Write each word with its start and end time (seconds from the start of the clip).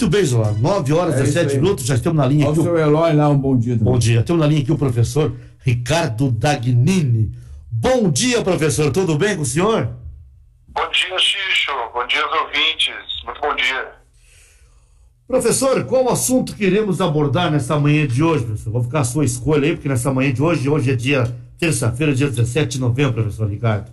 Muito 0.00 0.16
bem, 0.16 0.24
Zola. 0.24 0.52
9 0.52 0.92
horas, 0.94 1.14
É 1.16 1.22
isso 1.24 1.34
17 1.34 1.56
aí. 1.56 1.60
minutos, 1.60 1.84
já 1.84 1.94
estamos 1.94 2.16
na 2.16 2.26
linha 2.26 2.46
Ao 2.46 2.52
aqui. 2.52 2.62
seu 2.62 2.78
Eloy 2.78 3.12
lá, 3.12 3.28
um 3.28 3.36
bom 3.36 3.54
dia. 3.54 3.76
também. 3.76 3.92
Bom 3.92 3.98
dia. 3.98 4.22
Temos 4.22 4.40
na 4.40 4.46
linha 4.48 4.62
aqui 4.62 4.72
o 4.72 4.78
professor 4.78 5.36
Ricardo 5.58 6.30
Dagnini. 6.30 7.30
Bom 7.70 8.10
dia, 8.10 8.40
professor. 8.40 8.90
Tudo 8.90 9.18
bem 9.18 9.36
com 9.36 9.42
o 9.42 9.44
senhor? 9.44 9.90
Bom 10.68 10.88
dia, 10.90 11.18
Xixo. 11.18 11.70
Bom 11.92 12.06
dia 12.06 12.22
aos 12.24 12.32
ouvintes. 12.40 12.94
Muito 13.26 13.40
bom 13.42 13.54
dia. 13.54 13.88
Professor, 15.28 15.84
qual 15.84 16.04
o 16.06 16.10
assunto 16.10 16.56
que 16.56 16.64
iremos 16.64 16.98
abordar 17.02 17.50
nessa 17.50 17.78
manhã 17.78 18.06
de 18.06 18.22
hoje, 18.22 18.46
professor? 18.46 18.72
Vou 18.72 18.82
ficar 18.82 19.00
a 19.00 19.04
sua 19.04 19.26
escolha 19.26 19.66
aí, 19.68 19.74
porque 19.74 19.88
nessa 19.88 20.10
manhã 20.10 20.32
de 20.32 20.42
hoje, 20.42 20.66
hoje 20.66 20.90
é 20.92 20.96
dia 20.96 21.24
terça-feira, 21.58 22.14
dia 22.14 22.26
17 22.28 22.70
de 22.70 22.80
novembro, 22.80 23.12
professor 23.22 23.46
Ricardo. 23.50 23.92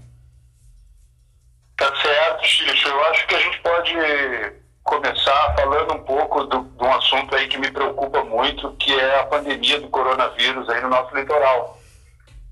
Tá 1.78 1.94
certo, 2.02 2.46
Xixo. 2.46 2.88
Eu 2.88 3.04
acho 3.08 3.28
que 3.28 3.36
a 3.36 3.40
gente 3.40 3.60
pode 3.62 4.58
começar 4.84 5.54
falando 5.60 5.96
um 5.96 6.04
pouco 6.06 6.46
do- 6.46 6.64
de 6.64 6.84
um 6.86 6.94
assunto 7.18 7.36
aí 7.36 7.48
que 7.48 7.58
me 7.58 7.72
preocupa 7.72 8.24
muito, 8.24 8.72
que 8.74 8.94
é 8.94 9.20
a 9.20 9.26
pandemia 9.26 9.80
do 9.80 9.88
coronavírus 9.90 10.70
aí 10.70 10.82
no 10.82 10.90
nosso 10.90 11.16
litoral. 11.16 11.78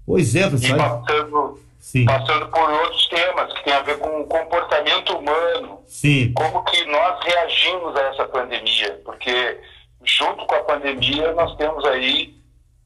Pois 0.06 0.36
é, 0.36 0.42
E 0.42 0.50
professor. 0.50 0.78
passando, 0.78 1.60
Sim, 1.80 2.06
passando 2.06 2.48
por 2.48 2.70
outros 2.70 3.08
temas 3.10 3.54
que 3.54 3.64
tem 3.64 3.74
a 3.74 3.82
ver 3.82 3.98
com 4.00 4.22
o 4.22 4.26
comportamento 4.26 5.18
humano, 5.18 5.80
sim. 5.88 6.32
como 6.34 6.64
que 6.66 6.86
nós 6.86 7.24
reagimos 7.24 7.96
a 7.96 8.02
essa 8.02 8.26
pandemia, 8.26 9.02
porque 9.04 9.60
junto 10.04 10.46
com 10.46 10.56
a 10.56 10.64
pandemia 10.64 11.32
nós 11.34 11.56
temos 11.58 11.84
aí 11.86 12.36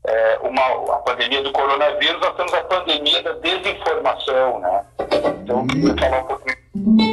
é, 0.07 0.39
uma, 0.41 0.95
a 0.95 0.97
pandemia 0.99 1.41
do 1.43 1.51
coronavírus, 1.51 2.21
nós 2.21 2.35
temos 2.35 2.53
a 2.53 2.63
pandemia 2.63 3.21
da 3.21 3.33
desinformação, 3.33 4.59
né? 4.59 4.85
Então, 5.43 5.61
eu 5.61 5.67
queria 5.67 6.09
falar 6.09 6.21
um 6.21 6.27
pouquinho. 6.27 7.08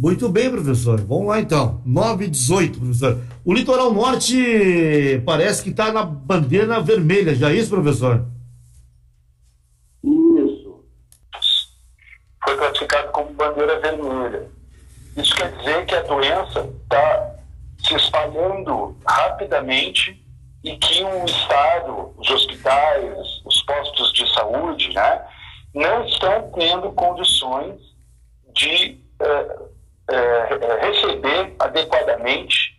Muito 0.00 0.28
bem, 0.28 0.48
professor. 0.48 1.00
Vamos 1.00 1.26
lá 1.26 1.40
então. 1.40 1.82
9 1.84 2.26
e 2.26 2.30
18, 2.30 2.78
professor. 2.78 3.18
O 3.44 3.52
litoral 3.52 3.92
norte 3.92 5.20
parece 5.26 5.60
que 5.60 5.70
está 5.70 5.92
na 5.92 6.04
bandeira 6.04 6.78
vermelha, 6.80 7.34
já 7.34 7.50
é 7.50 7.54
isso, 7.54 7.70
professor? 7.70 8.24
Isso. 10.04 10.84
Foi 12.44 12.56
classificado 12.56 13.10
como 13.10 13.32
bandeira 13.32 13.80
vermelha. 13.80 14.48
Isso 15.16 15.34
quer 15.34 15.50
dizer 15.56 15.84
que 15.84 15.94
a 15.96 16.02
doença 16.02 16.60
está 16.60 17.34
se 17.82 17.96
espalhando 17.96 18.96
rapidamente 19.04 20.24
e 20.62 20.76
que 20.76 21.02
o 21.02 21.24
Estado, 21.24 22.14
os 22.16 22.30
hospitais, 22.30 23.42
os 23.44 23.62
postos 23.62 24.12
de 24.12 24.32
saúde, 24.32 24.94
né, 24.94 25.22
não 25.74 26.04
estão 26.06 26.52
tendo 26.54 26.92
condições 26.92 27.80
de 28.54 29.00
eh, 29.20 29.58
eh, 30.08 30.78
receber 30.80 31.54
adequadamente 31.58 32.78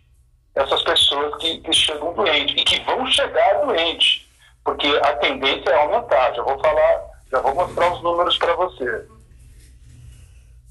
essas 0.54 0.82
pessoas 0.82 1.36
que, 1.36 1.58
que 1.58 1.72
chegam 1.72 2.12
doentes 2.12 2.60
e 2.60 2.64
que 2.64 2.80
vão 2.84 3.06
chegar 3.06 3.64
doentes, 3.64 4.26
porque 4.64 4.86
a 5.02 5.16
tendência 5.16 5.70
é 5.70 5.82
aumentar. 5.82 6.34
Já 6.34 6.42
vou 6.42 6.58
falar, 6.58 7.00
já 7.30 7.40
vou 7.40 7.54
mostrar 7.54 7.92
os 7.92 8.02
números 8.02 8.36
para 8.38 8.54
você. 8.56 9.06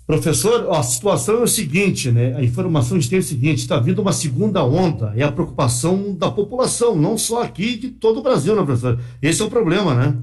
Professor, 0.06 0.72
a 0.72 0.82
situação 0.82 1.36
é 1.36 1.42
o 1.42 1.48
seguinte, 1.48 2.12
né? 2.12 2.36
A 2.36 2.42
informação 2.42 2.98
a 2.98 3.00
gente 3.00 3.12
tem 3.12 3.20
é 3.20 3.22
o 3.22 3.24
seguinte: 3.24 3.60
está 3.60 3.78
vindo 3.78 4.02
uma 4.02 4.12
segunda 4.12 4.64
onda. 4.64 5.14
É 5.16 5.24
a 5.24 5.32
preocupação 5.32 6.16
da 6.16 6.32
população, 6.32 6.96
não 6.96 7.16
só 7.16 7.44
aqui, 7.44 7.78
de 7.78 7.92
todo 7.92 8.20
o 8.20 8.24
Brasil, 8.24 8.56
né, 8.56 8.64
professor? 8.64 9.00
Esse 9.22 9.42
é 9.44 9.46
o 9.46 9.52
problema, 9.52 9.94
né? 9.94 10.16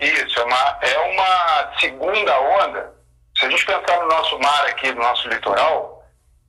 Isso, 0.00 0.40
é 0.40 0.44
uma, 0.44 0.78
é 0.80 0.98
uma 1.12 1.78
segunda 1.78 2.40
onda. 2.40 2.99
Se 3.40 3.46
a 3.46 3.50
gente 3.50 3.64
pensar 3.64 4.00
no 4.00 4.06
nosso 4.08 4.38
mar 4.38 4.66
aqui, 4.66 4.92
no 4.92 5.00
nosso 5.00 5.26
litoral, 5.28 6.04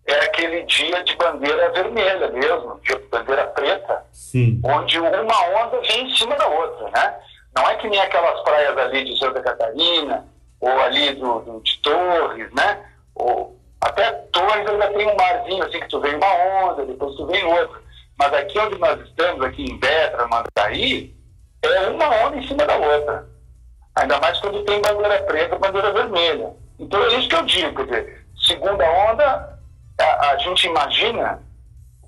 é 0.05 0.13
aquele 0.25 0.63
dia 0.63 1.01
de 1.03 1.15
bandeira 1.15 1.71
vermelha 1.71 2.27
mesmo, 2.29 2.79
de 2.81 2.95
bandeira 3.09 3.47
preta, 3.47 4.03
Sim. 4.11 4.59
onde 4.63 4.99
uma 4.99 5.45
onda 5.63 5.79
vem 5.81 6.03
em 6.05 6.15
cima 6.15 6.35
da 6.35 6.47
outra, 6.47 6.89
né? 6.89 7.15
Não 7.55 7.69
é 7.69 7.75
que 7.75 7.87
nem 7.87 7.99
aquelas 8.01 8.41
praias 8.43 8.77
ali 8.77 9.05
de 9.05 9.17
Santa 9.17 9.41
Catarina, 9.41 10.25
ou 10.59 10.69
ali 10.81 11.13
do, 11.13 11.39
do- 11.39 11.61
de 11.61 11.77
Torres, 11.81 12.51
né? 12.53 12.85
Ou 13.15 13.57
até 13.79 14.11
Torres 14.33 14.67
ainda 14.67 14.87
tem 14.89 15.07
um 15.07 15.15
marzinho, 15.15 15.63
assim, 15.63 15.79
que 15.79 15.87
tu 15.87 15.99
vem 16.01 16.15
uma 16.15 16.33
onda, 16.65 16.85
depois 16.85 17.15
tu 17.15 17.25
vem 17.27 17.43
outra. 17.45 17.79
Mas 18.19 18.33
aqui 18.33 18.59
onde 18.59 18.77
nós 18.79 18.99
estamos, 19.01 19.45
aqui 19.45 19.63
em 19.65 19.79
Betra, 19.79 20.27
Mandaí, 20.27 21.15
é 21.63 21.87
uma 21.89 22.09
onda 22.27 22.37
em 22.37 22.47
cima 22.47 22.65
da 22.65 22.75
outra. 22.75 23.27
Ainda 23.95 24.19
mais 24.19 24.39
quando 24.39 24.63
tem 24.65 24.81
bandeira 24.81 25.21
preta 25.23 25.55
e 25.55 25.59
bandeira 25.59 25.91
vermelha. 25.93 26.53
Então 26.81 27.01
é 27.03 27.15
isso 27.15 27.29
que 27.29 27.35
eu 27.35 27.45
digo, 27.45 27.75
quer 27.75 27.85
dizer, 27.85 28.25
segunda 28.47 28.83
onda, 29.11 29.59
a, 29.99 30.31
a 30.31 30.37
gente 30.37 30.65
imagina, 30.65 31.39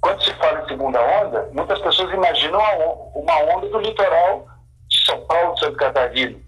quando 0.01 0.23
se 0.23 0.33
fala 0.33 0.61
em 0.61 0.67
segunda 0.67 0.99
onda, 0.99 1.47
muitas 1.53 1.79
pessoas 1.79 2.11
imaginam 2.11 2.59
uma 3.13 3.37
onda 3.55 3.69
do 3.69 3.79
litoral 3.79 4.47
de 4.89 5.05
São 5.05 5.21
Paulo, 5.27 5.53
de 5.53 5.59
Santa 5.59 5.77
Catarina. 5.77 6.39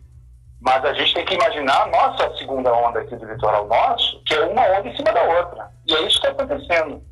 Mas 0.60 0.84
a 0.84 0.94
gente 0.94 1.14
tem 1.14 1.26
que 1.26 1.36
imaginar 1.36 1.84
a 1.84 1.88
nossa 1.88 2.36
segunda 2.38 2.74
onda 2.74 3.00
aqui 3.00 3.16
do 3.16 3.26
litoral 3.26 3.68
nosso, 3.68 4.20
que 4.26 4.34
é 4.34 4.46
uma 4.46 4.64
onda 4.64 4.88
em 4.90 4.96
cima 4.96 5.12
da 5.12 5.22
outra. 5.22 5.70
E 5.86 5.94
é 5.94 6.02
isso 6.02 6.20
que 6.20 6.28
está 6.28 6.44
acontecendo. 6.44 7.04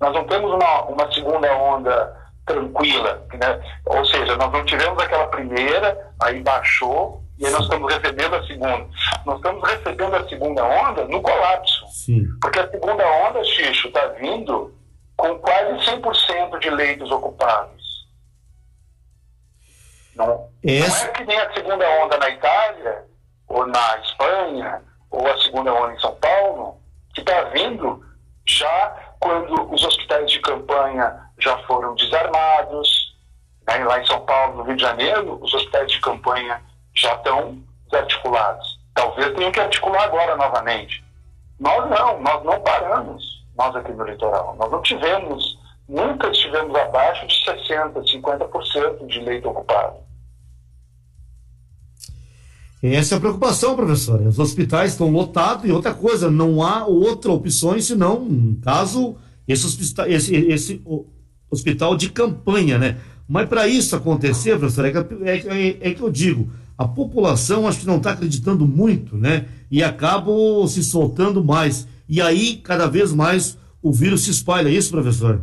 Nós 0.00 0.12
não 0.12 0.24
temos 0.24 0.52
uma, 0.52 0.82
uma 0.82 1.12
segunda 1.12 1.54
onda 1.56 2.16
tranquila, 2.44 3.24
né? 3.32 3.60
ou 3.86 4.04
seja, 4.04 4.36
nós 4.36 4.52
não 4.52 4.64
tivemos 4.64 5.00
aquela 5.00 5.28
primeira, 5.28 6.10
aí 6.20 6.40
baixou, 6.42 7.22
e 7.38 7.46
aí 7.46 7.52
nós 7.52 7.62
estamos 7.62 7.92
recebendo 7.92 8.34
a 8.34 8.46
segunda. 8.46 8.86
Nós 9.26 9.36
estamos 9.38 9.68
recebendo 9.68 10.14
a 10.14 10.28
segunda 10.28 10.64
onda 10.64 11.04
no 11.06 11.20
colapso. 11.20 11.84
Sim. 11.88 12.24
Porque 12.40 12.60
a 12.60 12.70
segunda 12.70 13.04
onda, 13.28 13.42
Xixo, 13.42 13.88
está 13.88 14.06
vindo 14.06 14.72
com 15.16 15.36
quase 15.40 15.84
100% 15.90 16.58
de 16.60 16.70
leitos 16.70 17.10
ocupados. 17.10 18.06
Não, 20.14 20.48
Essa- 20.64 21.04
não 21.06 21.10
é 21.10 21.14
que 21.14 21.24
nem 21.24 21.38
a 21.38 21.52
segunda 21.52 21.88
onda 22.04 22.16
na 22.18 22.30
Itália, 22.30 23.04
ou 23.48 23.66
na 23.66 23.98
Espanha, 23.98 24.82
ou 25.10 25.26
a 25.26 25.38
segunda 25.38 25.74
onda 25.74 25.92
em 25.94 25.98
São 26.00 26.14
Paulo, 26.16 26.80
que 27.14 27.20
está 27.20 27.42
vindo 27.50 28.04
já 28.46 29.12
quando 29.20 29.72
os 29.74 29.82
hospitais 29.84 30.30
de 30.30 30.38
campanha 30.40 31.20
já 31.38 31.58
foram 31.66 31.94
desarmados. 31.96 33.14
né? 33.66 33.84
Lá 33.84 34.00
em 34.00 34.06
São 34.06 34.24
Paulo, 34.24 34.58
no 34.58 34.62
Rio 34.62 34.76
de 34.76 34.82
Janeiro, 34.82 35.38
os 35.42 35.52
hospitais 35.52 35.90
de 35.90 36.00
campanha 36.00 36.62
já 36.94 37.14
estão 37.16 37.58
desarticulados. 37.90 38.75
Talvez 38.96 39.34
tenham 39.34 39.52
que 39.52 39.60
articular 39.60 40.04
agora 40.04 40.34
novamente. 40.36 41.04
Nós 41.60 41.88
não, 41.90 42.20
nós 42.22 42.42
não 42.44 42.58
paramos, 42.62 43.22
nós 43.56 43.76
aqui 43.76 43.92
no 43.92 44.04
litoral. 44.04 44.56
Nós 44.58 44.72
não 44.72 44.80
tivemos, 44.82 45.58
nunca 45.86 46.28
estivemos 46.30 46.74
abaixo 46.74 47.26
de 47.26 47.34
60%, 47.68 47.92
50% 47.92 49.06
de 49.06 49.20
leito 49.20 49.48
ocupado. 49.50 49.96
Essa 52.82 53.14
é 53.14 53.18
a 53.18 53.20
preocupação, 53.20 53.76
professor. 53.76 54.20
Os 54.22 54.38
hospitais 54.38 54.92
estão 54.92 55.10
lotados 55.10 55.64
e 55.68 55.72
outra 55.72 55.92
coisa, 55.92 56.30
não 56.30 56.62
há 56.62 56.86
outra 56.86 57.32
opção 57.32 57.78
senão, 57.80 58.56
caso, 58.62 59.16
esse 59.46 59.66
hospital, 59.66 60.06
esse, 60.06 60.34
esse 60.34 60.82
hospital 61.50 61.96
de 61.96 62.10
campanha, 62.10 62.78
né? 62.78 62.98
Mas 63.28 63.48
para 63.48 63.66
isso 63.66 63.94
acontecer, 63.96 64.58
professor, 64.58 64.84
é 64.86 64.92
que, 64.92 64.98
é, 65.24 65.38
que- 65.38 65.78
é 65.80 65.94
que 65.94 66.00
eu 66.00 66.10
digo, 66.10 66.48
a 66.78 66.86
população 66.86 67.66
acho 67.66 67.80
que 67.80 67.86
não 67.86 67.96
está 67.98 68.10
acreditando 68.12 68.66
muito, 68.66 69.16
né? 69.16 69.46
E 69.70 69.82
acabam 69.82 70.66
se 70.66 70.82
soltando 70.84 71.42
mais. 71.42 71.88
E 72.08 72.20
aí, 72.20 72.56
cada 72.56 72.86
vez 72.86 73.12
mais, 73.12 73.58
o 73.82 73.92
vírus 73.92 74.24
se 74.24 74.30
espalha. 74.30 74.68
É 74.68 74.72
isso, 74.72 74.90
professor? 74.90 75.40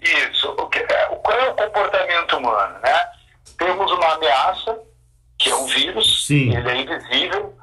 Isso. 0.00 0.48
O 0.50 0.68
que, 0.68 0.78
é, 0.78 1.08
o- 1.10 1.16
qual 1.16 1.36
é 1.38 1.50
o 1.50 1.54
comportamento 1.54 2.36
humano, 2.36 2.74
né? 2.82 2.98
Temos 3.58 3.90
uma 3.90 4.14
ameaça, 4.14 4.78
que 5.38 5.48
é 5.50 5.56
um 5.56 5.66
vírus, 5.66 6.26
Sim. 6.26 6.54
ele 6.54 6.68
é 6.68 6.80
invisível, 6.82 7.54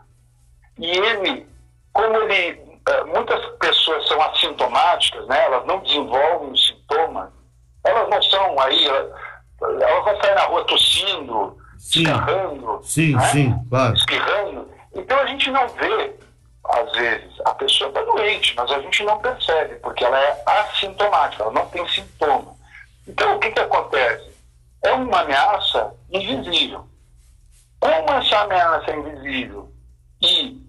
e 0.80 0.86
ele, 0.90 1.46
como 1.94 2.16
ele, 2.18 2.60
eh, 2.90 3.04
muitas 3.06 3.46
pessoas 3.60 4.08
são 4.08 4.22
assintomáticas, 4.24 5.28
né? 5.28 5.46
Elas 5.46 5.66
não 5.68 5.80
desenvolvem 5.84 6.52
os 6.52 6.68
sintomas, 6.68 7.30
elas 7.86 8.10
não 8.10 8.22
são 8.24 8.60
aí, 8.60 8.86
elas 8.86 9.12
elas 9.64 10.04
vão 10.04 10.20
sair 10.22 10.34
na 10.34 10.46
rua 10.46 10.66
tossindo, 10.66 11.56
Sim. 11.82 12.04
escarrando, 12.04 12.80
Sim, 12.84 13.16
né? 13.16 13.28
sim, 13.32 13.66
claro. 13.70 13.96
espirrando. 13.96 14.70
Então 14.94 15.20
a 15.20 15.26
gente 15.26 15.50
não 15.50 15.68
vê, 15.70 16.16
às 16.64 16.92
vezes, 16.92 17.42
a 17.44 17.56
pessoa 17.56 17.90
está 17.90 18.04
doente, 18.04 18.54
mas 18.56 18.72
a 18.72 18.80
gente 18.80 19.04
não 19.04 19.18
percebe, 19.18 19.76
porque 19.78 20.06
ela 20.06 20.20
é 20.20 20.44
assintomática, 20.46 21.44
ela 21.44 21.52
não 21.52 21.66
tem 21.68 21.86
sintoma. 21.90 22.54
Então 23.08 23.36
o 23.36 23.40
que, 23.40 23.50
que 23.50 23.60
acontece? 23.60 24.32
É 24.84 24.92
uma 24.94 25.22
ameaça 25.22 25.92
invisível. 26.12 26.88
Como 27.80 28.12
essa 28.12 28.42
ameaça 28.42 28.92
é 28.92 28.96
invisível 28.98 29.72
e, 30.22 30.62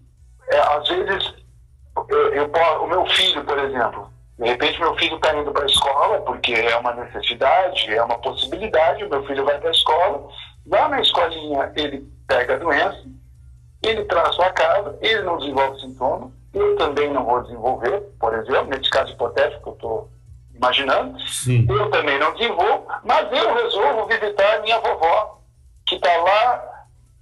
é, 0.48 0.58
às 0.58 0.88
vezes, 0.88 1.34
eu, 2.08 2.34
eu 2.34 2.50
o 2.82 2.86
meu 2.86 3.04
filho, 3.06 3.44
por 3.44 3.58
exemplo, 3.58 4.10
de 4.38 4.48
repente 4.48 4.80
meu 4.80 4.96
filho 4.96 5.16
está 5.16 5.34
indo 5.36 5.52
para 5.52 5.64
a 5.64 5.66
escola 5.66 6.20
porque 6.22 6.54
é 6.54 6.74
uma 6.76 6.94
necessidade, 6.94 7.94
é 7.94 8.02
uma 8.02 8.18
possibilidade, 8.18 9.04
o 9.04 9.10
meu 9.10 9.26
filho 9.26 9.44
vai 9.44 9.58
para 9.58 9.68
a 9.68 9.72
escola, 9.72 10.26
lá 10.66 10.88
na 10.88 11.00
escolinha 11.00 11.72
ele 11.76 12.06
pega 12.26 12.54
a 12.54 12.58
doença, 12.58 13.04
ele 13.82 14.04
traz 14.04 14.36
para 14.36 14.52
casa, 14.52 14.98
ele 15.00 15.22
não 15.22 15.38
desenvolve 15.38 15.80
sintoma, 15.80 16.32
eu 16.54 16.76
também 16.76 17.10
não 17.10 17.24
vou 17.24 17.42
desenvolver, 17.42 18.00
por 18.20 18.34
exemplo, 18.34 18.66
nesse 18.66 18.90
caso 18.90 19.12
hipotético 19.12 19.62
que 19.62 19.68
eu 19.68 19.72
estou 19.72 20.10
imaginando, 20.54 21.18
Sim. 21.20 21.66
eu 21.68 21.90
também 21.90 22.18
não 22.18 22.32
desenvolvo, 22.34 22.86
mas 23.04 23.32
eu 23.32 23.54
resolvo 23.54 24.06
visitar 24.06 24.56
a 24.56 24.60
minha 24.60 24.78
vovó, 24.80 25.40
que 25.86 25.96
está 25.96 26.16
lá 26.18 26.72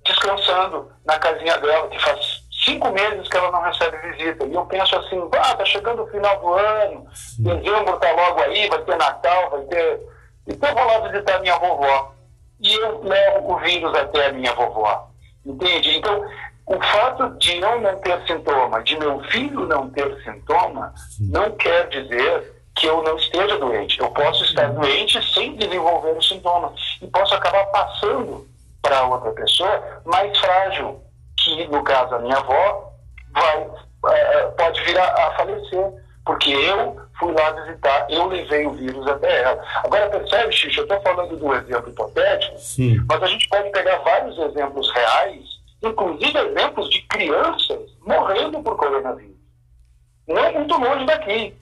descansando 0.04 0.90
na 1.04 1.18
casinha 1.18 1.56
dela, 1.58 1.88
que 1.88 1.98
faz 1.98 2.44
cinco 2.64 2.90
meses 2.90 3.28
que 3.28 3.36
ela 3.36 3.50
não 3.50 3.62
recebe 3.62 3.96
visita. 4.12 4.44
E 4.44 4.54
eu 4.54 4.66
penso 4.66 4.96
assim, 4.96 5.20
ah, 5.32 5.54
tá 5.54 5.64
chegando 5.64 6.02
o 6.02 6.06
final 6.08 6.38
do 6.40 6.52
ano, 6.52 7.06
Sim. 7.14 7.44
dezembro 7.44 7.98
tá 7.98 8.12
logo 8.12 8.40
aí, 8.42 8.68
vai 8.68 8.82
ter 8.82 8.96
Natal, 8.96 9.50
vai 9.50 9.62
ter. 9.62 10.00
Então 10.46 10.68
eu 10.68 10.74
vou 10.74 10.84
lá 10.84 11.08
visitar 11.08 11.40
minha 11.40 11.58
vovó. 11.58 12.14
E 12.60 12.74
eu 12.74 13.02
levo 13.02 13.54
o 13.54 13.58
vírus 13.58 13.94
até 13.94 14.26
a 14.26 14.32
minha 14.32 14.54
vovó. 14.54 15.08
Entende? 15.44 15.96
Então, 15.96 16.24
o 16.66 16.80
fato 16.80 17.30
de 17.38 17.58
eu 17.58 17.80
não 17.80 17.98
ter 18.00 18.20
sintoma, 18.26 18.82
de 18.82 18.98
meu 18.98 19.20
filho 19.24 19.66
não 19.66 19.90
ter 19.90 20.22
sintoma, 20.22 20.92
não 21.18 21.50
quer 21.52 21.88
dizer 21.88 22.60
que 22.76 22.86
eu 22.86 23.02
não 23.02 23.16
esteja 23.16 23.58
doente. 23.58 23.98
Eu 23.98 24.10
posso 24.10 24.44
estar 24.44 24.70
doente 24.72 25.20
sem 25.34 25.56
desenvolver 25.56 26.16
os 26.16 26.28
sintomas. 26.28 26.80
E 27.02 27.06
posso 27.08 27.34
acabar 27.34 27.66
passando 27.66 28.46
para 28.80 29.04
outra 29.04 29.30
pessoa 29.32 30.00
mais 30.04 30.36
frágil, 30.38 31.02
que 31.38 31.66
no 31.68 31.82
caso 31.82 32.14
a 32.14 32.18
minha 32.20 32.36
avó 32.36 32.92
vai, 33.32 33.70
é, 34.08 34.42
pode 34.56 34.82
vir 34.84 34.98
a, 34.98 35.04
a, 35.04 35.30
falecer, 35.36 35.92
porque 36.30 36.50
eu 36.52 36.96
fui 37.18 37.32
lá 37.32 37.50
visitar, 37.50 38.06
eu 38.08 38.26
levei 38.28 38.64
o 38.64 38.70
vírus 38.70 39.04
até 39.08 39.42
ela. 39.42 39.60
Agora 39.82 40.08
percebe, 40.10 40.52
Xixi, 40.52 40.78
eu 40.78 40.84
estou 40.84 41.00
falando 41.00 41.36
do 41.36 41.54
exemplo 41.54 41.90
hipotético, 41.90 42.56
Sim. 42.56 43.04
mas 43.08 43.20
a 43.20 43.26
gente 43.26 43.48
pode 43.48 43.68
pegar 43.72 43.98
vários 43.98 44.38
exemplos 44.38 44.88
reais, 44.94 45.42
inclusive 45.82 46.38
exemplos 46.38 46.88
de 46.88 47.02
crianças 47.08 47.80
morrendo 48.06 48.62
por 48.62 48.76
coronavírus. 48.76 49.34
Não 50.28 50.38
é 50.38 50.52
muito 50.52 50.78
longe 50.78 51.04
daqui. 51.04 51.52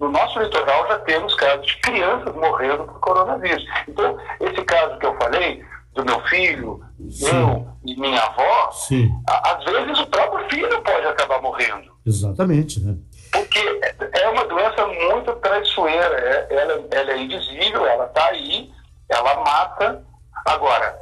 No 0.00 0.10
nosso 0.10 0.40
litoral 0.40 0.88
já 0.88 0.98
temos 1.00 1.34
casos 1.34 1.66
de 1.66 1.76
crianças 1.82 2.34
morrendo 2.34 2.84
por 2.84 3.00
coronavírus. 3.00 3.62
Então, 3.86 4.16
esse 4.40 4.64
caso 4.64 4.98
que 4.98 5.04
eu 5.04 5.14
falei, 5.18 5.62
do 5.92 6.02
meu 6.02 6.20
filho, 6.22 6.80
Sim. 7.10 7.26
eu 7.28 7.68
e 7.84 8.00
minha 8.00 8.20
avó, 8.20 8.70
Sim. 8.72 9.10
às 9.28 9.62
vezes 9.64 10.00
o 10.00 10.06
próprio 10.06 10.48
filho 10.48 10.82
pode 10.82 11.06
acabar 11.06 11.42
morrendo. 11.42 11.92
Exatamente, 12.06 12.80
né? 12.80 12.96
Porque 13.34 13.80
é 14.12 14.28
uma 14.28 14.44
doença 14.44 14.86
muito 14.86 15.34
traiçoeira, 15.40 16.20
é, 16.20 16.54
ela, 16.54 16.84
ela 16.92 17.10
é 17.10 17.18
invisível, 17.18 17.84
ela 17.84 18.06
está 18.06 18.26
aí, 18.26 18.72
ela 19.08 19.34
mata. 19.44 20.04
Agora, 20.46 20.96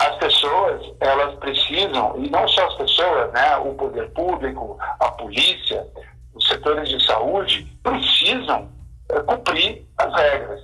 as 0.00 0.16
pessoas, 0.16 0.82
elas 0.98 1.36
precisam, 1.36 2.16
e 2.16 2.28
não 2.28 2.46
só 2.48 2.66
as 2.66 2.74
pessoas, 2.74 3.32
né, 3.32 3.56
o 3.58 3.72
poder 3.74 4.10
público, 4.10 4.76
a 4.98 5.12
polícia, 5.12 5.86
os 6.34 6.44
setores 6.48 6.88
de 6.88 7.06
saúde, 7.06 7.64
precisam 7.84 8.68
é, 9.08 9.20
cumprir 9.20 9.86
as 9.96 10.12
regras. 10.16 10.60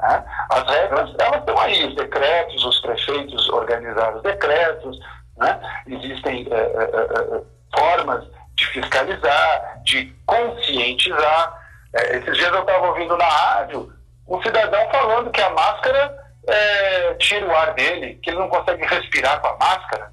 Né? 0.00 0.24
As 0.50 0.70
regras, 0.70 1.14
elas 1.18 1.40
estão 1.40 1.58
aí, 1.60 1.86
os 1.86 1.94
decretos, 1.94 2.62
os 2.62 2.78
prefeitos 2.80 3.48
organizaram 3.48 4.18
os 4.18 4.22
decretos, 4.22 4.98
né? 5.38 5.60
existem 5.86 6.46
é, 6.50 6.56
é, 6.56 7.42
formas 7.74 8.28
de 8.60 8.66
fiscalizar, 8.68 9.80
de 9.84 10.14
conscientizar. 10.26 11.58
esses 11.94 12.36
dias 12.36 12.52
eu 12.52 12.60
estava 12.60 12.88
ouvindo 12.88 13.16
na 13.16 13.24
rádio 13.24 13.92
um 14.28 14.40
cidadão 14.42 14.88
falando 14.90 15.30
que 15.30 15.40
a 15.40 15.50
máscara 15.50 16.16
tira 17.18 17.46
o 17.46 17.56
ar 17.56 17.74
dele, 17.74 18.18
que 18.22 18.30
ele 18.30 18.38
não 18.38 18.48
consegue 18.48 18.84
respirar 18.86 19.40
com 19.40 19.48
a 19.48 19.56
máscara. 19.56 20.12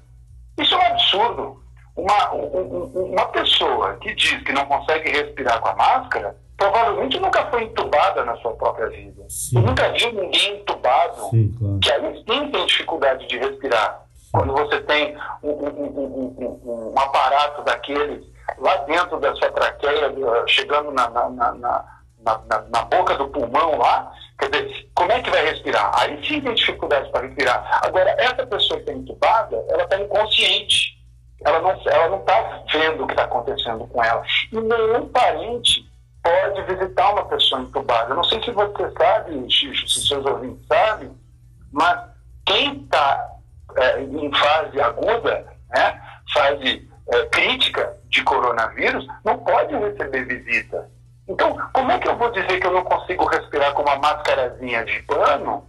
Isso 0.58 0.74
é 0.74 0.78
um 0.78 0.86
absurdo. 0.86 1.62
Uma, 1.96 2.30
uma 2.32 3.26
pessoa 3.26 3.96
que 4.00 4.14
diz 4.14 4.42
que 4.42 4.52
não 4.52 4.64
consegue 4.66 5.10
respirar 5.10 5.60
com 5.60 5.68
a 5.68 5.74
máscara 5.74 6.36
provavelmente 6.56 7.18
nunca 7.20 7.46
foi 7.46 7.62
entubada 7.62 8.24
na 8.24 8.36
sua 8.38 8.52
própria 8.54 8.88
vida. 8.88 9.26
Nunca 9.52 9.92
viu 9.92 10.12
ninguém 10.12 10.56
entubado 10.56 11.30
Sim, 11.30 11.54
claro. 11.56 11.78
que 11.80 11.92
aí 11.92 12.16
sim 12.16 12.50
tem 12.50 12.66
dificuldade 12.66 13.26
de 13.28 13.38
respirar. 13.38 14.02
Quando 14.32 14.52
você 14.52 14.80
tem 14.80 15.16
um, 15.42 15.50
um, 15.50 16.32
um, 16.36 16.92
um, 16.92 16.98
aparato 16.98 17.62
daquele 17.62 18.26
lá 18.56 18.76
dentro 18.78 19.18
da 19.20 19.34
sua 19.36 19.50
traqueia, 19.50 20.12
chegando 20.46 20.90
na, 20.90 21.10
na, 21.10 21.28
na, 21.28 21.54
na, 22.22 22.62
na 22.68 22.82
boca 22.84 23.14
do 23.16 23.28
pulmão 23.28 23.76
lá, 23.78 24.12
quer 24.38 24.50
dizer, 24.50 24.90
como 24.94 25.12
é 25.12 25.20
que 25.20 25.30
vai 25.30 25.44
respirar? 25.44 25.90
Aí 26.00 26.26
sim 26.26 26.40
tem 26.40 26.54
dificuldade 26.54 27.10
para 27.10 27.26
respirar. 27.26 27.80
Agora, 27.84 28.10
essa 28.18 28.46
pessoa 28.46 28.80
que 28.80 28.90
está 28.90 28.92
entubada, 28.92 29.64
ela 29.68 29.84
está 29.84 30.00
inconsciente. 30.00 30.98
Ela 31.44 31.60
não 31.60 31.72
está 31.72 31.90
ela 31.92 32.08
não 32.08 32.18
tá 32.20 32.62
vendo 32.72 33.04
o 33.04 33.06
que 33.06 33.12
está 33.12 33.24
acontecendo 33.24 33.86
com 33.86 34.02
ela. 34.02 34.22
E 34.52 34.60
nenhum 34.60 35.08
parente 35.08 35.88
pode 36.22 36.62
visitar 36.62 37.12
uma 37.12 37.24
pessoa 37.26 37.60
entubada. 37.60 38.10
Eu 38.10 38.16
não 38.16 38.24
sei 38.24 38.42
se 38.42 38.50
você 38.50 38.90
sabe, 38.98 39.50
Xixo, 39.50 39.88
se 39.88 40.08
seus 40.08 40.26
ouvintes 40.26 40.66
sabem, 40.66 41.10
mas 41.72 42.10
quem 42.44 42.82
está 42.82 43.30
é, 43.76 44.00
em 44.00 44.32
fase 44.34 44.80
aguda, 44.80 45.46
né, 45.70 46.02
fase 46.34 46.90
é, 47.12 47.26
crítica 47.26 47.97
de 48.08 48.22
coronavírus, 48.22 49.06
não 49.24 49.38
pode 49.38 49.74
receber 49.76 50.24
visita. 50.24 50.88
Então, 51.28 51.56
como 51.72 51.92
é 51.92 51.98
que 51.98 52.08
eu 52.08 52.16
vou 52.16 52.30
dizer 52.30 52.58
que 52.58 52.66
eu 52.66 52.72
não 52.72 52.84
consigo 52.84 53.26
respirar 53.26 53.72
com 53.74 53.82
uma 53.82 53.96
máscarazinha 53.96 54.84
de 54.84 55.02
pano, 55.02 55.66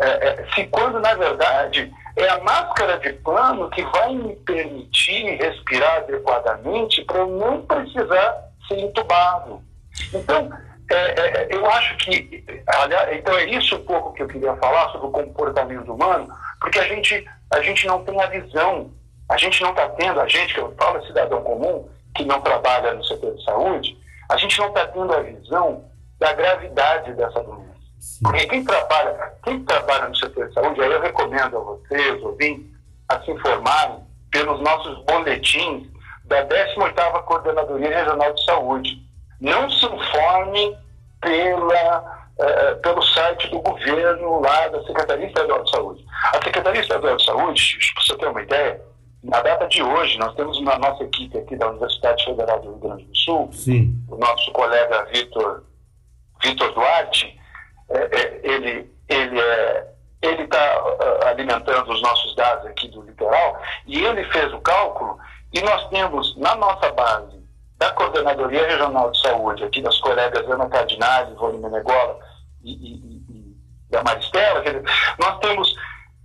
é, 0.00 0.28
é 0.28 0.46
se 0.54 0.64
quando, 0.66 1.00
na 1.00 1.14
verdade, 1.14 1.92
é 2.16 2.28
a 2.28 2.42
máscara 2.42 2.98
de 2.98 3.12
pano 3.14 3.68
que 3.70 3.82
vai 3.82 4.14
me 4.14 4.34
permitir 4.36 5.36
respirar 5.36 5.98
adequadamente 5.98 7.04
para 7.04 7.18
eu 7.18 7.28
não 7.28 7.62
precisar 7.62 8.46
ser 8.66 8.78
entubado? 8.78 9.62
Então, 10.14 10.50
é, 10.90 10.94
é, 10.94 11.48
eu 11.50 11.68
acho 11.70 11.96
que, 11.98 12.44
aliás, 12.66 13.16
então 13.16 13.34
é 13.36 13.44
isso 13.46 13.76
um 13.76 13.84
pouco 13.84 14.12
que 14.14 14.22
eu 14.22 14.28
queria 14.28 14.54
falar 14.56 14.90
sobre 14.92 15.08
o 15.08 15.10
comportamento 15.10 15.92
humano, 15.92 16.28
porque 16.60 16.78
a 16.78 16.84
gente, 16.84 17.26
a 17.50 17.60
gente 17.60 17.86
não 17.86 18.02
tem 18.04 18.20
a 18.20 18.26
visão, 18.26 18.90
a 19.28 19.36
gente 19.36 19.62
não 19.62 19.70
está 19.70 19.88
tendo, 19.90 20.20
a 20.20 20.28
gente, 20.28 20.54
que 20.54 20.60
eu 20.60 20.74
falo 20.78 21.04
cidadão 21.06 21.42
comum, 21.42 21.88
que 22.14 22.24
não 22.24 22.40
trabalha 22.40 22.94
no 22.94 23.04
setor 23.04 23.34
de 23.34 23.44
saúde, 23.44 23.98
a 24.28 24.36
gente 24.36 24.58
não 24.58 24.68
está 24.68 24.86
tendo 24.86 25.12
a 25.12 25.20
visão 25.20 25.84
da 26.18 26.32
gravidade 26.32 27.12
dessa 27.14 27.42
doença. 27.42 27.76
Porque 28.22 28.46
quem 28.46 28.64
trabalha, 28.64 29.32
quem 29.42 29.64
trabalha 29.64 30.08
no 30.08 30.16
setor 30.16 30.48
de 30.48 30.54
saúde, 30.54 30.80
aí 30.80 30.92
eu 30.92 31.00
recomendo 31.00 31.56
a 31.56 31.60
vocês, 31.60 32.22
ouvintes, 32.22 32.66
a 33.08 33.20
se 33.20 33.30
informarem 33.30 33.98
pelos 34.30 34.60
nossos 34.60 35.04
boletins 35.04 35.88
da 36.24 36.44
18ª 36.46 37.22
Coordenadoria 37.22 37.98
Regional 37.98 38.32
de 38.32 38.44
Saúde 38.44 39.02
não 39.40 39.70
se 39.70 39.86
informe 39.86 40.76
pela, 41.20 42.28
uh, 42.38 42.80
pelo 42.80 43.02
site 43.02 43.48
do 43.48 43.60
governo 43.60 44.40
lá 44.40 44.68
da 44.68 44.82
Secretaria 44.84 45.26
Estadual 45.26 45.62
de 45.62 45.70
Saúde. 45.70 46.04
A 46.34 46.42
Secretaria 46.42 46.80
Estadual 46.80 47.16
de 47.16 47.24
Saúde, 47.24 47.78
para 47.94 48.02
você 48.02 48.16
ter 48.16 48.28
uma 48.28 48.42
ideia, 48.42 48.80
na 49.22 49.40
data 49.40 49.66
de 49.66 49.82
hoje, 49.82 50.18
nós 50.18 50.34
temos 50.34 50.58
uma 50.58 50.78
nossa 50.78 51.02
equipe 51.04 51.38
aqui 51.38 51.56
da 51.56 51.68
Universidade 51.68 52.24
Federal 52.24 52.60
do 52.60 52.70
Rio 52.70 52.78
Grande 52.78 53.04
do 53.04 53.16
Sul, 53.16 53.50
Sim. 53.52 54.04
o 54.08 54.16
nosso 54.16 54.52
colega 54.52 55.04
Vitor, 55.12 55.64
Vitor 56.42 56.72
Duarte, 56.74 57.38
é, 57.90 57.98
é, 57.98 58.40
ele 58.42 58.96
ele 59.08 59.40
é, 59.40 59.86
ele 60.22 60.42
está 60.42 60.82
uh, 60.82 61.26
alimentando 61.28 61.90
os 61.92 62.02
nossos 62.02 62.34
dados 62.34 62.66
aqui 62.66 62.88
do 62.88 63.02
litoral 63.02 63.60
e 63.86 64.04
ele 64.04 64.24
fez 64.32 64.52
o 64.52 64.60
cálculo 64.60 65.18
e 65.52 65.60
nós 65.60 65.88
temos 65.88 66.36
na 66.36 66.56
nossa 66.56 66.90
base 66.92 67.36
da 67.78 67.90
Coordenadoria 67.92 68.66
Regional 68.66 69.10
de 69.10 69.20
Saúde, 69.20 69.64
aqui 69.64 69.82
das 69.82 69.98
colegas 70.00 70.48
Ana 70.50 70.68
Cardinale, 70.68 71.34
Rony 71.34 71.58
Menegola 71.58 72.18
e, 72.62 72.72
e, 72.72 73.22
e, 73.30 73.56
e 73.92 73.96
a 73.96 74.02
Maristela, 74.02 74.62
dizer, 74.62 74.82
nós 75.18 75.38
temos, 75.38 75.74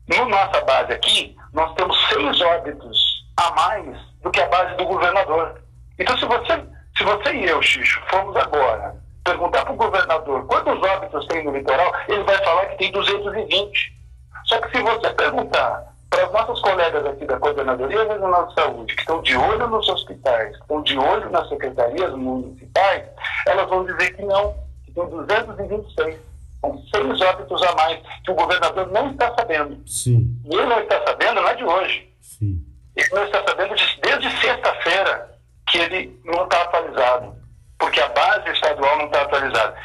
no 0.08 0.30
nossa 0.30 0.62
base 0.62 0.94
aqui, 0.94 1.36
nós 1.54 1.74
temos 1.76 1.98
seis 2.10 2.42
óbitos 2.42 3.26
a 3.38 3.52
mais 3.52 3.98
do 4.22 4.32
que 4.32 4.42
a 4.42 4.48
base 4.48 4.76
do 4.76 4.86
governador. 4.86 5.62
Então, 6.00 6.18
se 6.18 6.26
você, 6.26 6.64
se 6.98 7.04
você 7.04 7.34
e 7.34 7.46
eu, 7.46 7.62
Xixo, 7.62 8.02
formos 8.10 8.36
agora 8.38 8.96
perguntar 9.24 9.64
para 9.66 9.74
o 9.74 9.78
governador 9.78 10.46
quantos 10.48 10.82
óbitos 10.82 11.28
tem 11.28 11.44
no 11.44 11.52
litoral, 11.52 11.94
ele 12.08 12.24
vai 12.24 12.38
falar 12.44 12.66
que 12.68 12.78
tem 12.78 12.92
220. 12.92 14.02
Só 14.46 14.60
que 14.62 14.78
se 14.78 14.84
você 14.84 15.14
perguntar 15.14 15.92
para 16.10 16.26
as 16.26 16.32
nossas 16.34 16.60
colegas 16.62 17.06
aqui 17.06 17.26
da 17.26 17.38
Coordenadoria 17.38 18.04
Regional 18.04 18.48
de 18.48 18.54
Saúde, 18.56 18.96
que 18.96 19.02
estão 19.02 19.22
de 19.22 19.38
olho 19.38 19.68
nos 19.68 19.88
hospitais, 19.88 20.56
estão 20.58 20.82
de 20.82 20.98
olho 20.98 21.30
nas 21.30 21.48
secretarias 21.48 22.14
municipais, 22.14 23.06
elas 23.48 23.70
vão 23.70 23.86
dizer 23.86 24.16
que 24.16 24.24
não, 24.24 24.56
que 24.84 24.92
tem 24.92 25.08
226. 25.08 26.31
São 26.62 26.84
seis 26.94 27.22
óbitos 27.22 27.64
a 27.64 27.76
mais 27.76 28.00
que 28.24 28.32
o 28.32 28.36
governador 28.36 28.92
não 28.92 29.12
está 29.12 29.34
sabendo. 29.36 29.82
Sim. 29.88 30.40
E 30.46 30.56
ele 30.56 30.66
não 30.66 30.80
está 30.80 31.02
sabendo, 31.06 31.42
não 31.42 31.48
é 31.48 31.56
de 31.56 31.64
hoje. 31.64 32.14
Sim. 32.22 32.64
Ele 32.96 33.10
não 33.12 33.26
está 33.26 33.44
sabendo 33.48 33.76
de, 33.76 34.00
desde 34.02 34.42
sexta-feira 34.42 35.32
que 35.68 35.78
ele 35.80 36.20
não 36.26 36.44
está 36.44 36.62
atualizado, 36.62 37.36
porque 37.80 38.00
a 38.00 38.10
base 38.10 38.50
estadual 38.50 38.98
não 38.98 39.06
está 39.06 39.22
atualizada. 39.22 39.76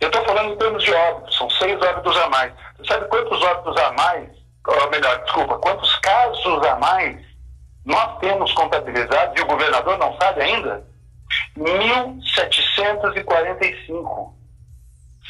Eu 0.00 0.08
estou 0.08 0.24
falando 0.24 0.52
em 0.52 0.58
termos 0.58 0.82
de 0.82 0.92
óbitos, 0.92 1.36
são 1.36 1.48
seis 1.48 1.80
óbitos 1.80 2.16
a 2.18 2.28
mais. 2.28 2.52
Você 2.76 2.92
sabe 2.92 3.08
quantos 3.08 3.42
óbitos 3.42 3.76
a 3.78 3.92
mais 3.92 4.36
ou 4.66 4.90
melhor, 4.90 5.22
desculpa, 5.22 5.58
quantos 5.58 5.94
casos 5.96 6.66
a 6.66 6.76
mais 6.76 7.18
nós 7.84 8.18
temos 8.18 8.50
contabilizados 8.52 9.38
e 9.38 9.42
o 9.42 9.46
governador 9.46 9.98
não 9.98 10.16
sabe 10.18 10.42
ainda? 10.42 10.84
1.745. 11.56 14.32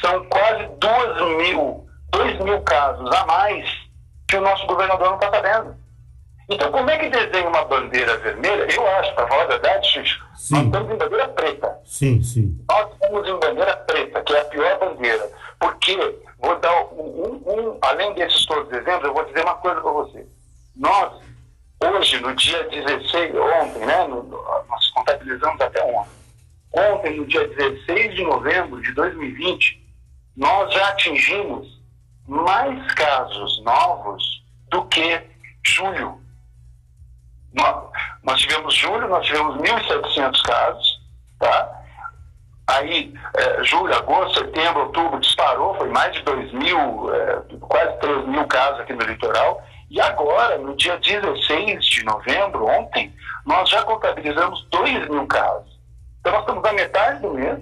São 0.00 0.24
quase 0.26 0.66
2 0.78 1.38
mil, 1.38 1.86
2 2.10 2.38
mil 2.40 2.60
casos 2.62 3.10
a 3.14 3.26
mais 3.26 3.68
que 4.28 4.36
o 4.36 4.40
nosso 4.40 4.66
governador 4.66 5.08
não 5.08 5.14
está 5.14 5.30
sabendo. 5.30 5.76
Então, 6.48 6.70
como 6.70 6.88
é 6.88 6.98
que 6.98 7.08
desenha 7.08 7.48
uma 7.48 7.64
bandeira 7.64 8.16
vermelha? 8.18 8.66
Eu 8.72 8.86
acho, 8.98 9.14
para 9.14 9.26
falar 9.26 9.42
a 9.42 9.46
verdade, 9.46 9.88
Xixo, 9.88 10.24
nós 10.50 10.64
estamos 10.64 10.92
em 10.92 10.96
bandeira 10.96 11.28
preta. 11.28 11.78
Sim, 11.84 12.22
sim. 12.22 12.64
Nós 12.68 12.92
estamos 12.92 13.28
em 13.28 13.38
bandeira 13.38 13.76
preta, 13.78 14.22
que 14.22 14.32
é 14.32 14.40
a 14.40 14.44
pior 14.44 14.78
bandeira. 14.78 15.30
Porque, 15.58 16.18
vou 16.38 16.56
dar 16.60 16.84
um, 16.92 17.42
um, 17.46 17.78
além 17.82 18.14
desses 18.14 18.46
todos 18.46 18.68
os 18.68 18.72
exemplos, 18.78 19.04
eu 19.04 19.14
vou 19.14 19.24
dizer 19.24 19.42
uma 19.42 19.54
coisa 19.54 19.80
para 19.80 19.90
você. 19.90 20.26
Nós, 20.76 21.14
hoje, 21.82 22.20
no 22.20 22.32
dia 22.36 22.62
16, 22.64 23.34
ontem, 23.34 23.84
né, 23.84 24.06
no, 24.06 24.22
nós 24.22 24.90
contabilizamos 24.90 25.60
até 25.60 25.82
ontem. 25.82 26.16
Ontem, 26.72 27.16
no 27.16 27.26
dia 27.26 27.48
16 27.48 28.14
de 28.14 28.22
novembro 28.22 28.80
de 28.82 28.92
2020, 28.92 29.85
nós 30.36 30.72
já 30.72 30.88
atingimos 30.88 31.80
mais 32.26 32.92
casos 32.94 33.62
novos 33.62 34.44
do 34.70 34.84
que 34.86 35.22
julho. 35.64 36.20
Nós, 38.22 38.40
tivemos 38.40 38.74
julho, 38.74 39.08
nós 39.08 39.24
tivemos 39.24 39.56
1.700 39.56 40.42
casos, 40.42 41.00
tá? 41.38 41.82
Aí, 42.66 43.14
é, 43.34 43.62
julho, 43.64 43.94
agosto, 43.94 44.40
setembro, 44.40 44.82
outubro 44.82 45.20
disparou, 45.20 45.74
foi 45.76 45.88
mais 45.88 46.12
de 46.12 46.22
2 46.22 46.52
mil, 46.52 47.14
é, 47.14 47.42
quase 47.60 47.96
3 48.00 48.26
mil 48.26 48.44
casos 48.46 48.80
aqui 48.80 48.92
no 48.92 49.04
litoral. 49.04 49.62
E 49.88 50.00
agora, 50.00 50.58
no 50.58 50.76
dia 50.76 50.98
16 50.98 51.86
de 51.86 52.04
novembro, 52.04 52.66
ontem, 52.66 53.14
nós 53.46 53.70
já 53.70 53.82
contabilizamos 53.84 54.66
2 54.70 55.08
mil 55.08 55.26
casos. 55.28 55.78
Então, 56.20 56.32
nós 56.32 56.42
estamos 56.42 56.62
na 56.62 56.72
metade 56.72 57.22
do 57.22 57.32
mês 57.32 57.60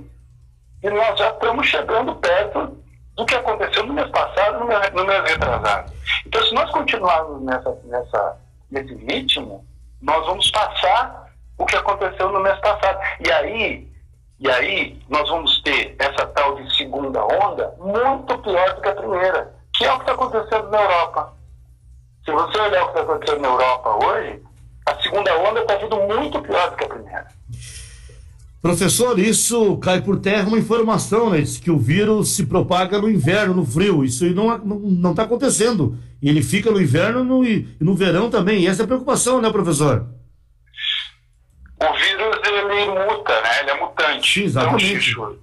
e 0.84 0.90
nós 0.90 1.18
já 1.18 1.30
estamos 1.30 1.66
chegando 1.66 2.14
perto 2.16 2.76
do 3.16 3.24
que 3.24 3.34
aconteceu 3.34 3.86
no 3.86 3.94
mês 3.94 4.08
passado, 4.10 4.60
no 4.60 4.66
mês, 4.66 4.92
no 4.92 5.04
mês 5.06 5.22
retrasado. 5.22 5.90
Então, 6.26 6.42
se 6.42 6.52
nós 6.52 6.70
continuarmos 6.72 7.42
nessa, 7.42 7.78
nessa, 7.84 8.36
nesse 8.70 8.94
ritmo, 8.94 9.64
nós 10.02 10.26
vamos 10.26 10.50
passar 10.50 11.32
o 11.56 11.64
que 11.64 11.74
aconteceu 11.74 12.30
no 12.30 12.40
mês 12.40 12.58
passado. 12.58 13.00
E 13.26 13.32
aí, 13.32 13.88
e 14.38 14.50
aí 14.50 15.02
nós 15.08 15.26
vamos 15.30 15.62
ter 15.62 15.96
essa 15.98 16.26
tal 16.26 16.54
de 16.56 16.76
segunda 16.76 17.24
onda 17.24 17.74
muito 17.78 18.36
pior 18.38 18.74
do 18.74 18.82
que 18.82 18.88
a 18.88 18.94
primeira, 18.94 19.54
que 19.74 19.86
é 19.86 19.92
o 19.92 19.96
que 19.96 20.10
está 20.10 20.12
acontecendo 20.12 20.68
na 20.68 20.82
Europa. 20.82 21.32
Se 22.26 22.30
você 22.30 22.60
olhar 22.60 22.82
o 22.82 22.92
que 22.92 22.98
está 22.98 23.00
acontecendo 23.00 23.40
na 23.40 23.48
Europa 23.48 24.04
hoje, 24.04 24.42
a 24.84 25.00
segunda 25.00 25.34
onda 25.38 25.60
está 25.60 25.76
vindo 25.76 25.96
muito 25.96 26.42
pior 26.42 26.70
do 26.70 26.76
que 26.76 26.84
a 26.84 26.88
primeira. 26.88 27.26
Professor, 28.64 29.18
isso 29.18 29.76
cai 29.76 30.00
por 30.00 30.18
terra 30.18 30.48
uma 30.48 30.58
informação, 30.58 31.28
né? 31.28 31.42
Diz 31.42 31.58
que 31.58 31.70
o 31.70 31.76
vírus 31.76 32.34
se 32.34 32.46
propaga 32.46 32.98
no 32.98 33.10
inverno, 33.10 33.52
no 33.52 33.66
frio. 33.66 34.02
Isso 34.02 34.24
não 34.34 34.54
está 34.54 34.64
não, 34.64 35.10
está 35.10 35.24
acontecendo. 35.24 35.98
E 36.22 36.30
ele 36.30 36.42
fica 36.42 36.70
no 36.70 36.80
inverno 36.80 37.22
no, 37.22 37.44
e 37.44 37.68
no 37.78 37.94
verão 37.94 38.30
também. 38.30 38.62
E 38.62 38.66
essa 38.66 38.82
é 38.82 38.84
a 38.84 38.86
preocupação, 38.86 39.38
né, 39.38 39.50
professor? 39.50 40.06
O 41.78 41.92
vírus, 41.92 42.36
ele 42.42 42.86
muta, 42.86 43.38
né? 43.42 43.60
Ele 43.60 43.70
é 43.70 43.80
mutante. 43.80 44.44
Exatamente. 44.44 45.10
Então, 45.10 45.36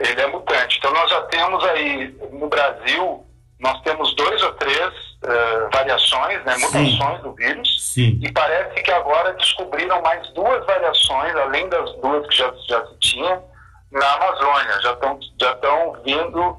ele 0.00 0.20
é 0.20 0.26
mutante. 0.26 0.76
Então, 0.78 0.92
nós 0.92 1.10
já 1.10 1.22
temos 1.22 1.64
aí, 1.64 2.14
no 2.30 2.50
Brasil, 2.50 3.24
nós 3.58 3.80
temos 3.80 4.14
dois 4.14 4.42
ou 4.42 4.52
três 4.52 4.92
uh, 5.24 5.70
variações, 5.72 6.44
né, 6.44 6.54
mutações 6.58 7.16
Sim. 7.16 7.22
do 7.22 7.32
vírus. 7.32 7.92
Sim. 7.94 8.20
E 8.22 8.30
parece 8.30 8.82
que 8.82 8.90
agora 8.90 9.32
descobriram 9.32 10.00
mais 10.02 10.28
duas 10.34 10.64
variações, 10.66 11.34
além 11.58 11.68
das 11.68 11.92
duas 11.96 12.26
que 12.28 12.36
já, 12.36 12.52
já 12.68 12.86
se 12.86 12.94
tinha, 13.00 13.42
na 13.90 14.12
Amazônia. 14.14 14.80
Já 14.80 14.92
estão 14.92 15.18
já 15.40 15.54
tão 15.56 15.92
vindo 16.04 16.56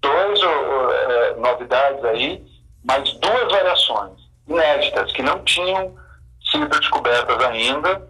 duas 0.00 0.42
uh, 0.42 1.40
novidades 1.40 2.04
aí, 2.04 2.42
mais 2.84 3.12
duas 3.14 3.52
variações 3.52 4.12
inéditas, 4.48 5.12
que 5.12 5.22
não 5.22 5.44
tinham 5.44 5.94
sido 6.50 6.68
descobertas 6.68 7.44
ainda, 7.44 8.08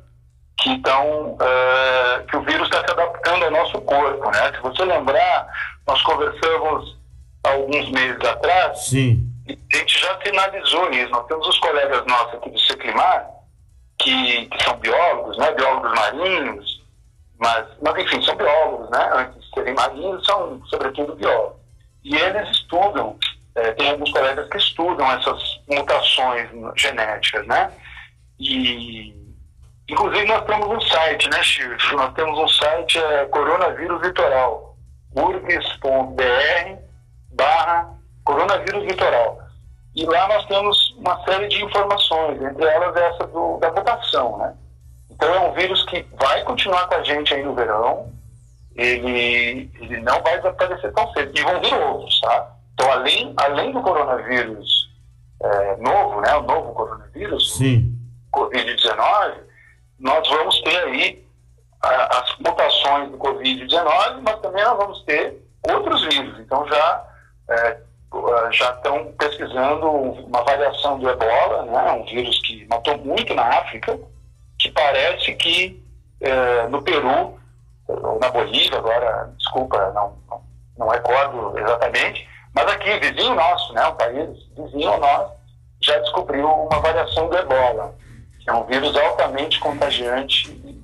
que 0.59 0.75
estão 0.75 1.33
uh, 1.33 2.27
que 2.29 2.37
o 2.37 2.43
vírus 2.43 2.69
está 2.69 2.85
se 2.87 2.93
adaptando 2.93 3.45
ao 3.45 3.51
nosso 3.51 3.81
corpo, 3.81 4.31
né? 4.31 4.53
Se 4.53 4.61
você 4.61 4.85
lembrar, 4.85 5.49
nós 5.87 6.01
conversamos 6.03 6.97
alguns 7.43 7.91
meses 7.91 8.21
atrás, 8.25 8.87
Sim. 8.87 9.25
a 9.49 9.77
gente 9.77 10.01
já 10.01 10.17
finalizou 10.19 10.91
isso. 10.91 11.11
Nós 11.11 11.27
temos 11.27 11.47
os 11.47 11.59
colegas 11.59 12.05
nossos 12.07 12.35
aqui 12.35 12.51
do 12.51 12.59
Seclimar, 12.61 13.27
que, 13.99 14.47
que 14.47 14.65
são 14.65 14.77
biólogos, 14.79 15.37
né, 15.39 15.53
biólogos 15.53 15.93
marinhos, 15.93 16.85
mas, 17.39 17.67
mas 17.83 18.05
enfim, 18.05 18.23
são 18.23 18.37
biólogos, 18.37 18.91
né, 18.91 19.11
antes 19.15 19.43
de 19.43 19.55
serem 19.55 19.75
marinhos, 19.75 20.25
são 20.25 20.61
sobretudo 20.67 21.15
biólogos. 21.15 21.59
E 22.05 22.17
eles 22.17 22.49
estudam, 22.51 23.19
é, 23.55 23.73
tem 23.73 23.91
alguns 23.91 24.13
colegas 24.13 24.49
que 24.49 24.59
estudam 24.59 25.11
essas 25.13 25.61
mutações 25.69 26.49
genéticas, 26.77 27.47
né, 27.47 27.73
e 28.39 29.15
inclusive 29.89 30.27
nós 30.27 30.45
temos 30.45 30.69
um 30.69 30.81
site, 30.81 31.29
né, 31.31 31.43
Chico? 31.43 31.97
Nós 31.97 32.15
temos 32.15 32.39
um 32.39 32.49
site, 32.49 32.99
é 32.99 33.27
Coronavírus 33.27 34.01
Litoral, 34.03 34.77
urgs.br 35.17 36.89
barra 37.33 37.99
coronavírus 38.25 38.85
litoral. 38.85 39.39
E 39.99 40.07
lá 40.07 40.29
nós 40.29 40.47
temos 40.47 40.95
uma 40.97 41.21
série 41.25 41.49
de 41.49 41.65
informações, 41.65 42.41
entre 42.41 42.65
elas 42.65 42.95
essa 42.95 43.27
do, 43.27 43.59
da 43.59 43.73
mutação, 43.73 44.39
né? 44.39 44.55
Então 45.11 45.35
é 45.35 45.41
um 45.41 45.53
vírus 45.55 45.85
que 45.87 46.07
vai 46.17 46.45
continuar 46.45 46.87
com 46.87 46.95
a 46.95 47.03
gente 47.03 47.35
aí 47.35 47.43
no 47.43 47.53
verão, 47.53 48.13
ele, 48.77 49.69
ele 49.81 50.01
não 50.03 50.23
vai 50.23 50.37
desaparecer 50.37 50.93
tão 50.93 51.13
cedo, 51.13 51.37
e 51.37 51.43
vão 51.43 51.61
vir 51.61 51.75
outros, 51.75 52.21
tá? 52.21 52.55
Então 52.75 52.93
além, 52.93 53.35
além 53.39 53.73
do 53.73 53.83
coronavírus 53.83 54.89
é, 55.43 55.77
novo, 55.79 56.21
né, 56.21 56.33
o 56.37 56.43
novo 56.43 56.73
coronavírus, 56.75 57.57
Sim. 57.57 57.93
Covid-19, 58.33 59.35
nós 59.99 60.29
vamos 60.29 60.61
ter 60.61 60.79
aí 60.85 61.27
a, 61.83 62.21
as 62.21 62.39
mutações 62.39 63.11
do 63.11 63.19
Covid-19, 63.19 64.21
mas 64.23 64.39
também 64.39 64.65
nós 64.65 64.77
vamos 64.77 65.03
ter 65.03 65.43
outros 65.69 66.03
vírus. 66.05 66.39
Então 66.39 66.65
já 66.69 67.05
é, 67.51 67.88
já 68.53 68.71
estão 68.71 69.13
pesquisando 69.19 69.87
uma 69.91 70.43
variação 70.43 70.99
do 70.99 71.09
ebola, 71.09 71.65
né, 71.65 71.93
um 71.93 72.05
vírus 72.05 72.39
que 72.47 72.67
matou 72.67 72.97
muito 72.99 73.35
na 73.35 73.43
África, 73.43 73.99
que 74.59 74.71
parece 74.71 75.35
que 75.35 75.83
é, 76.21 76.67
no 76.69 76.83
Peru, 76.83 77.39
ou 77.87 78.19
na 78.19 78.31
Bolívia, 78.31 78.79
agora, 78.79 79.31
desculpa, 79.37 79.93
não, 79.93 80.17
não, 80.29 80.43
não 80.79 80.89
recordo 80.89 81.59
exatamente, 81.59 82.29
mas 82.55 82.67
aqui, 82.73 82.99
vizinho 82.99 83.35
nosso, 83.35 83.73
né, 83.73 83.87
um 83.87 83.95
país 83.95 84.29
vizinho 84.57 84.99
nosso, 84.99 85.33
já 85.81 85.99
descobriu 85.99 86.49
uma 86.49 86.81
variação 86.81 87.29
do 87.29 87.37
ebola, 87.37 87.95
que 88.41 88.51
é 88.51 88.53
um 88.53 88.65
vírus 88.65 88.97
altamente 88.97 89.61
contagiante 89.61 90.51
e 90.51 90.79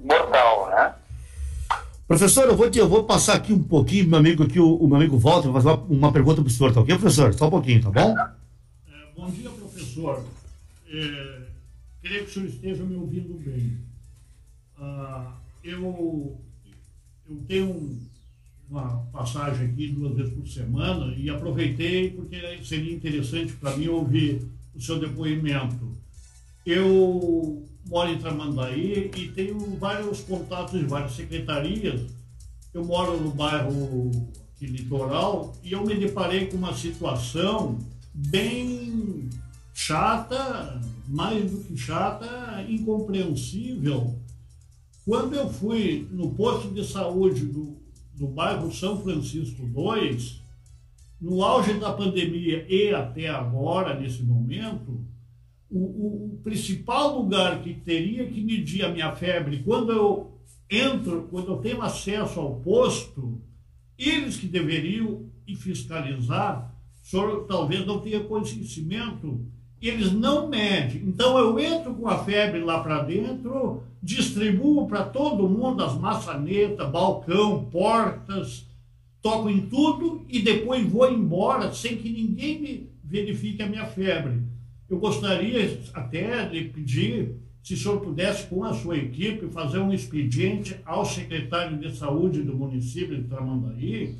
mortal, 0.00 0.68
né? 0.68 0.94
Professor, 2.08 2.48
eu 2.48 2.56
vou, 2.56 2.70
te, 2.70 2.78
eu 2.78 2.88
vou 2.88 3.04
passar 3.04 3.34
aqui 3.34 3.52
um 3.52 3.62
pouquinho, 3.62 4.08
meu 4.08 4.18
amigo 4.18 4.42
aqui, 4.42 4.58
o, 4.58 4.76
o 4.76 4.88
meu 4.88 4.96
amigo 4.96 5.18
Walter, 5.18 5.52
fazer 5.52 5.68
uma, 5.68 5.76
uma 5.84 6.12
pergunta 6.12 6.40
para 6.40 6.48
o 6.48 6.50
senhor, 6.50 6.72
tá 6.72 6.80
ok, 6.80 6.96
professor? 6.96 7.34
Só 7.34 7.48
um 7.48 7.50
pouquinho, 7.50 7.82
tá 7.82 7.90
bom? 7.90 8.18
É, 8.18 8.28
bom 9.14 9.30
dia, 9.30 9.50
professor. 9.50 10.24
É, 10.88 11.42
creio 12.00 12.24
que 12.24 12.30
o 12.30 12.32
senhor 12.32 12.46
esteja 12.46 12.82
me 12.82 12.96
ouvindo 12.96 13.34
bem. 13.44 13.76
Ah, 14.78 15.34
eu, 15.62 16.40
eu 17.28 17.36
tenho 17.46 17.98
uma 18.70 19.06
passagem 19.12 19.66
aqui 19.66 19.88
duas 19.88 20.16
vezes 20.16 20.32
por 20.32 20.48
semana 20.48 21.14
e 21.14 21.28
aproveitei 21.28 22.10
porque 22.12 22.40
seria 22.64 22.94
interessante 22.94 23.52
para 23.52 23.76
mim 23.76 23.88
ouvir 23.88 24.48
o 24.74 24.80
seu 24.80 24.98
depoimento. 24.98 25.94
Eu 26.64 27.67
moro 27.88 28.10
em 28.10 28.18
Tramandaí 28.18 29.10
e 29.16 29.28
tenho 29.28 29.58
vários 29.76 30.20
contatos 30.20 30.80
várias 30.82 31.12
secretarias. 31.12 32.02
Eu 32.72 32.84
moro 32.84 33.18
no 33.18 33.30
bairro 33.30 34.10
litoral 34.60 35.54
e 35.62 35.72
eu 35.72 35.84
me 35.84 35.94
deparei 35.94 36.46
com 36.46 36.56
uma 36.56 36.74
situação 36.74 37.78
bem 38.12 39.30
chata, 39.72 40.80
mais 41.06 41.50
do 41.50 41.64
que 41.64 41.76
chata, 41.76 42.64
incompreensível. 42.68 44.18
Quando 45.04 45.34
eu 45.34 45.48
fui 45.48 46.06
no 46.10 46.34
posto 46.34 46.68
de 46.68 46.84
saúde 46.84 47.46
do, 47.46 47.76
do 48.14 48.26
bairro 48.26 48.72
São 48.72 49.00
Francisco 49.00 49.62
II, 49.62 50.38
no 51.20 51.42
auge 51.42 51.74
da 51.74 51.92
pandemia 51.92 52.66
e 52.68 52.94
até 52.94 53.28
agora, 53.28 53.98
nesse 53.98 54.22
momento, 54.22 55.00
o, 55.70 56.34
o, 56.34 56.40
principal 56.42 57.18
lugar 57.18 57.62
que 57.62 57.74
teria 57.74 58.26
que 58.26 58.40
medir 58.40 58.84
a 58.84 58.90
minha 58.90 59.14
febre 59.14 59.62
quando 59.64 59.92
eu 59.92 60.32
entro, 60.70 61.28
quando 61.30 61.48
eu 61.52 61.58
tenho 61.58 61.82
acesso 61.82 62.40
ao 62.40 62.56
posto, 62.56 63.40
eles 63.98 64.36
que 64.36 64.46
deveriam 64.46 65.26
fiscalizar, 65.56 66.74
senhor 67.02 67.46
talvez 67.46 67.86
não 67.86 68.00
tenha 68.00 68.20
conhecimento 68.20 69.40
eles 69.80 70.12
não 70.12 70.48
medem. 70.48 71.02
Então 71.06 71.38
eu 71.38 71.58
entro 71.58 71.94
com 71.94 72.08
a 72.08 72.18
febre 72.24 72.60
lá 72.60 72.80
para 72.80 73.02
dentro, 73.02 73.82
distribuo 74.02 74.86
para 74.88 75.04
todo 75.04 75.48
mundo 75.48 75.82
as 75.82 75.96
maçanetas, 75.96 76.90
balcão, 76.90 77.64
portas, 77.70 78.66
toco 79.22 79.48
em 79.48 79.60
tudo 79.66 80.24
e 80.28 80.40
depois 80.40 80.84
vou 80.86 81.10
embora 81.10 81.72
sem 81.72 81.96
que 81.96 82.10
ninguém 82.10 82.60
me 82.60 82.90
verifique 83.04 83.62
a 83.62 83.68
minha 83.68 83.86
febre. 83.86 84.42
Eu 84.88 84.98
gostaria 84.98 85.80
até 85.94 86.48
de 86.48 86.64
pedir 86.64 87.34
se 87.62 87.74
o 87.74 87.76
senhor 87.76 88.00
pudesse, 88.00 88.46
com 88.46 88.64
a 88.64 88.72
sua 88.72 88.96
equipe, 88.96 89.48
fazer 89.48 89.78
um 89.78 89.92
expediente 89.92 90.80
ao 90.84 91.04
secretário 91.04 91.76
de 91.76 91.94
saúde 91.94 92.42
do 92.42 92.54
município 92.54 93.16
de 93.16 93.28
Tramandaí, 93.28 94.16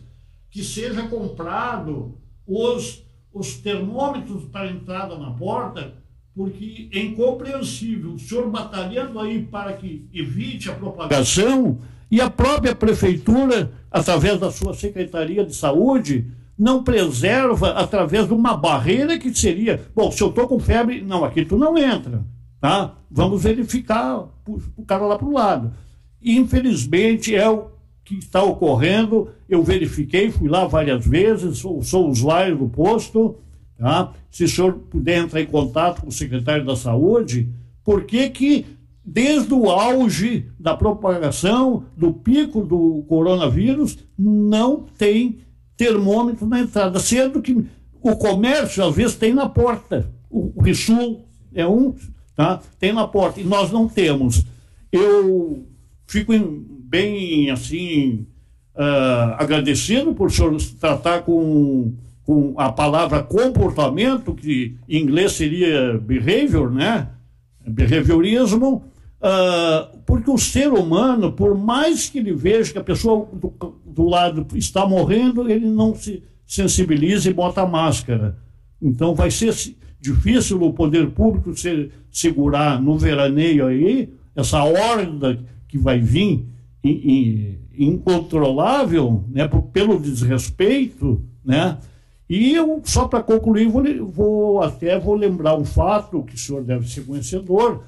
que 0.51 0.63
seja 0.63 1.09
comprado 1.09 2.19
os 2.47 3.09
os 3.33 3.55
termômetros 3.57 4.45
para 4.45 4.71
entrada 4.71 5.17
na 5.17 5.31
porta, 5.31 5.95
porque 6.35 6.89
é 6.93 7.01
incompreensível. 7.01 8.15
O 8.15 8.19
senhor 8.19 8.49
batalhando 8.51 9.19
aí 9.19 9.43
para 9.43 9.73
que 9.75 10.09
evite 10.13 10.71
a 10.71 10.75
propagação 10.75 11.79
e 12.11 12.21
a 12.21 12.31
própria 12.31 12.75
prefeitura, 12.75 13.73
através 13.91 14.39
da 14.39 14.51
sua 14.51 14.73
Secretaria 14.75 15.45
de 15.45 15.55
Saúde, 15.55 16.27
não 16.59 16.83
preserva 16.83 17.71
através 17.71 18.27
de 18.27 18.35
uma 18.35 18.57
barreira 18.57 19.19
que 19.19 19.33
seria, 19.33 19.81
bom, 19.95 20.11
se 20.11 20.23
eu 20.23 20.29
estou 20.29 20.49
com 20.49 20.59
febre, 20.59 21.01
não, 21.01 21.25
aqui 21.25 21.45
tu 21.45 21.57
não 21.57 21.79
entra, 21.79 22.25
tá? 22.61 22.97
Vamos 23.11 23.43
verificar 23.43 24.29
o 24.77 24.85
cara 24.85 25.07
lá 25.07 25.17
para 25.17 25.29
o 25.29 25.33
lado. 25.33 25.73
Infelizmente 26.21 27.35
é 27.35 27.49
o 27.49 27.69
que 28.05 28.17
está 28.17 28.43
ocorrendo. 28.43 29.29
Eu 29.49 29.63
verifiquei, 29.63 30.31
fui 30.31 30.49
lá 30.49 30.67
várias 30.67 31.07
vezes, 31.07 31.59
sou, 31.59 31.83
sou 31.83 32.09
usuário 32.09 32.59
do 32.59 32.69
posto. 32.69 33.37
Tá? 33.79 34.13
Se 34.31 34.45
o 34.45 34.49
senhor 34.49 34.73
puder 34.91 35.19
entrar 35.19 35.41
em 35.41 35.47
contato 35.47 36.01
com 36.01 36.09
o 36.09 36.13
secretário 36.13 36.65
da 36.65 36.75
Saúde, 36.75 37.49
por 37.85 38.05
que 38.05 38.29
que 38.31 38.67
desde 39.05 39.55
o 39.55 39.71
auge 39.71 40.51
da 40.59 40.77
propagação, 40.77 41.85
do 41.97 42.13
pico 42.13 42.63
do 42.63 43.05
coronavírus, 43.09 43.97
não 44.19 44.85
tem 44.99 45.39
termômetro 45.79 46.45
na 46.45 46.61
entrada, 46.61 46.99
sendo 46.99 47.41
que 47.41 47.65
o 48.03 48.17
comércio 48.17 48.85
às 48.85 48.95
vezes 48.95 49.17
tem 49.17 49.33
na 49.33 49.49
porta. 49.49 50.11
O, 50.29 50.53
o 50.57 50.63
é 51.55 51.67
um, 51.67 51.95
tá? 52.35 52.61
Tem 52.79 52.93
na 52.93 53.07
porta 53.07 53.41
e 53.41 53.45
nós 53.45 53.71
não 53.71 53.89
temos. 53.89 54.45
Eu 54.91 55.65
fico 56.07 56.33
bem 56.37 57.51
assim 57.51 58.27
uh, 58.75 59.37
agradecido 59.39 60.13
por 60.15 60.27
o 60.27 60.31
senhor 60.31 60.57
tratar 60.81 61.23
com, 61.23 61.95
com 62.25 62.55
a 62.57 62.73
palavra 62.73 63.23
comportamento, 63.23 64.35
que 64.35 64.77
em 64.89 65.01
inglês 65.03 65.33
seria 65.33 65.97
behavior, 65.97 66.73
né? 66.73 67.09
Behaviorismo, 67.65 68.83
uh, 69.21 69.99
porque 70.07 70.31
o 70.31 70.39
ser 70.39 70.73
humano, 70.73 71.33
por 71.33 71.57
mais 71.57 72.09
que 72.09 72.19
ele 72.19 72.33
veja 72.33 72.73
que 72.73 72.79
a 72.79 72.85
pessoa 72.85 73.29
do, 73.33 73.53
do 73.85 74.05
lado 74.09 74.47
está 74.57 74.87
morrendo, 74.87 75.51
ele 75.51 75.67
não 75.67 75.95
se 75.95 76.23
sensibiliza 76.47 77.29
e 77.29 77.35
bota 77.35 77.63
a 77.63 77.67
máscara. 77.67 78.39
Então 78.81 79.15
vai 79.15 79.31
ser 79.31 79.55
difícil 80.01 80.63
o 80.63 80.73
poder 80.73 81.11
público 81.11 81.57
se, 81.57 81.91
segurar 82.11 82.81
no 82.81 82.97
veraneio 82.97 83.67
aí 83.67 84.13
essa 84.35 84.63
horda 84.63 85.39
que 85.67 85.77
vai 85.77 85.99
vir 85.99 86.47
incontrolável 87.77 89.25
né, 89.29 89.49
pelo 89.73 89.99
desrespeito, 89.99 91.23
né? 91.45 91.79
E 92.29 92.55
eu, 92.55 92.83
só 92.85 93.09
para 93.09 93.23
concluir, 93.23 93.69
vou, 93.69 93.83
vou, 94.07 94.63
até 94.63 94.99
vou 94.99 95.15
lembrar 95.15 95.57
um 95.57 95.65
fato 95.65 96.23
que 96.23 96.35
o 96.35 96.39
senhor 96.39 96.63
deve 96.63 96.87
ser 96.87 97.01
conhecedor. 97.03 97.85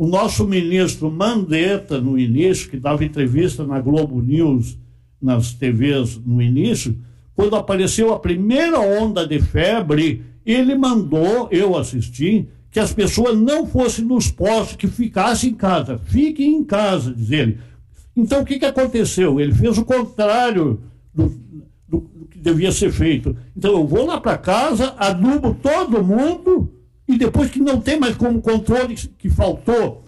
O 0.00 0.06
nosso 0.06 0.46
ministro 0.46 1.10
Mandetta, 1.10 2.00
no 2.00 2.18
início, 2.18 2.70
que 2.70 2.78
dava 2.78 3.04
entrevista 3.04 3.66
na 3.66 3.78
Globo 3.78 4.22
News, 4.22 4.78
nas 5.20 5.52
TVs 5.52 6.18
no 6.24 6.40
início, 6.40 6.96
quando 7.36 7.54
apareceu 7.54 8.10
a 8.10 8.18
primeira 8.18 8.80
onda 8.80 9.26
de 9.26 9.38
febre, 9.40 10.24
ele 10.46 10.74
mandou, 10.74 11.48
eu 11.50 11.76
assisti, 11.76 12.48
que 12.70 12.80
as 12.80 12.94
pessoas 12.94 13.38
não 13.38 13.66
fossem 13.66 14.02
nos 14.02 14.30
postos, 14.30 14.74
que 14.74 14.86
ficassem 14.86 15.50
em 15.50 15.54
casa. 15.54 15.98
Fiquem 15.98 16.54
em 16.54 16.64
casa, 16.64 17.12
diz 17.12 17.30
ele. 17.30 17.58
Então, 18.16 18.40
o 18.40 18.44
que, 18.46 18.58
que 18.58 18.64
aconteceu? 18.64 19.38
Ele 19.38 19.52
fez 19.52 19.76
o 19.76 19.84
contrário 19.84 20.80
do, 21.12 21.30
do, 21.86 22.10
do 22.16 22.26
que 22.30 22.38
devia 22.38 22.72
ser 22.72 22.90
feito. 22.90 23.36
Então, 23.54 23.72
eu 23.72 23.86
vou 23.86 24.06
lá 24.06 24.18
para 24.18 24.38
casa, 24.38 24.94
adubo 24.96 25.54
todo 25.62 26.02
mundo, 26.02 26.72
e 27.12 27.18
depois 27.18 27.50
que 27.50 27.60
não 27.60 27.80
tem 27.80 27.98
mais 27.98 28.16
como 28.16 28.40
controle, 28.40 28.94
que 28.94 29.28
faltou 29.28 30.04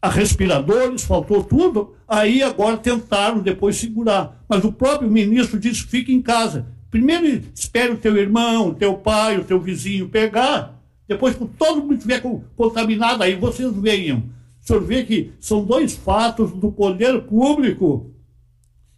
a 0.00 0.08
respiradores, 0.08 1.04
faltou 1.04 1.44
tudo, 1.44 1.94
aí 2.08 2.42
agora 2.42 2.76
tentaram 2.76 3.38
depois 3.38 3.76
segurar. 3.76 4.44
Mas 4.48 4.64
o 4.64 4.72
próprio 4.72 5.10
ministro 5.10 5.60
disse: 5.60 5.84
fique 5.84 6.12
em 6.12 6.20
casa. 6.20 6.66
Primeiro 6.90 7.42
espere 7.54 7.92
o 7.92 7.96
teu 7.96 8.16
irmão, 8.16 8.68
o 8.68 8.74
teu 8.74 8.94
pai, 8.94 9.38
o 9.38 9.44
teu 9.44 9.60
vizinho 9.60 10.08
pegar, 10.08 10.82
depois 11.08 11.34
que 11.34 11.46
todo 11.46 11.80
mundo 11.80 11.94
estiver 11.94 12.22
contaminado, 12.56 13.22
aí 13.22 13.34
vocês 13.34 13.72
venham. 13.76 14.18
O 14.60 14.66
senhor 14.66 14.82
vê 14.82 15.04
que 15.04 15.32
são 15.40 15.64
dois 15.64 15.94
fatos 15.94 16.52
do 16.52 16.70
poder 16.70 17.22
público 17.22 18.10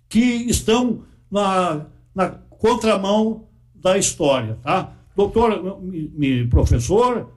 que 0.08 0.18
estão 0.18 1.02
na, 1.30 1.86
na 2.14 2.30
contramão 2.30 3.48
da 3.74 3.98
história, 3.98 4.58
tá? 4.62 4.93
Doutor, 5.16 5.80
me, 5.80 6.46
professor, 6.48 7.30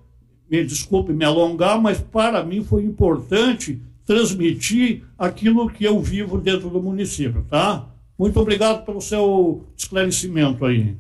me 0.50 0.64
desculpe 0.64 1.14
me 1.14 1.26
alongar, 1.26 1.80
mas 1.80 2.00
para 2.00 2.44
mim 2.44 2.64
foi 2.64 2.84
importante 2.84 3.82
transmitir 4.06 5.04
aquilo 5.18 5.70
que 5.70 5.84
eu 5.84 6.00
vivo 6.00 6.40
dentro 6.40 6.70
do 6.70 6.82
município, 6.82 7.46
tá? 7.50 7.86
Muito 8.18 8.40
obrigado 8.40 8.84
pelo 8.86 9.02
seu 9.02 9.68
esclarecimento 9.78 10.66
aí. 10.66 10.98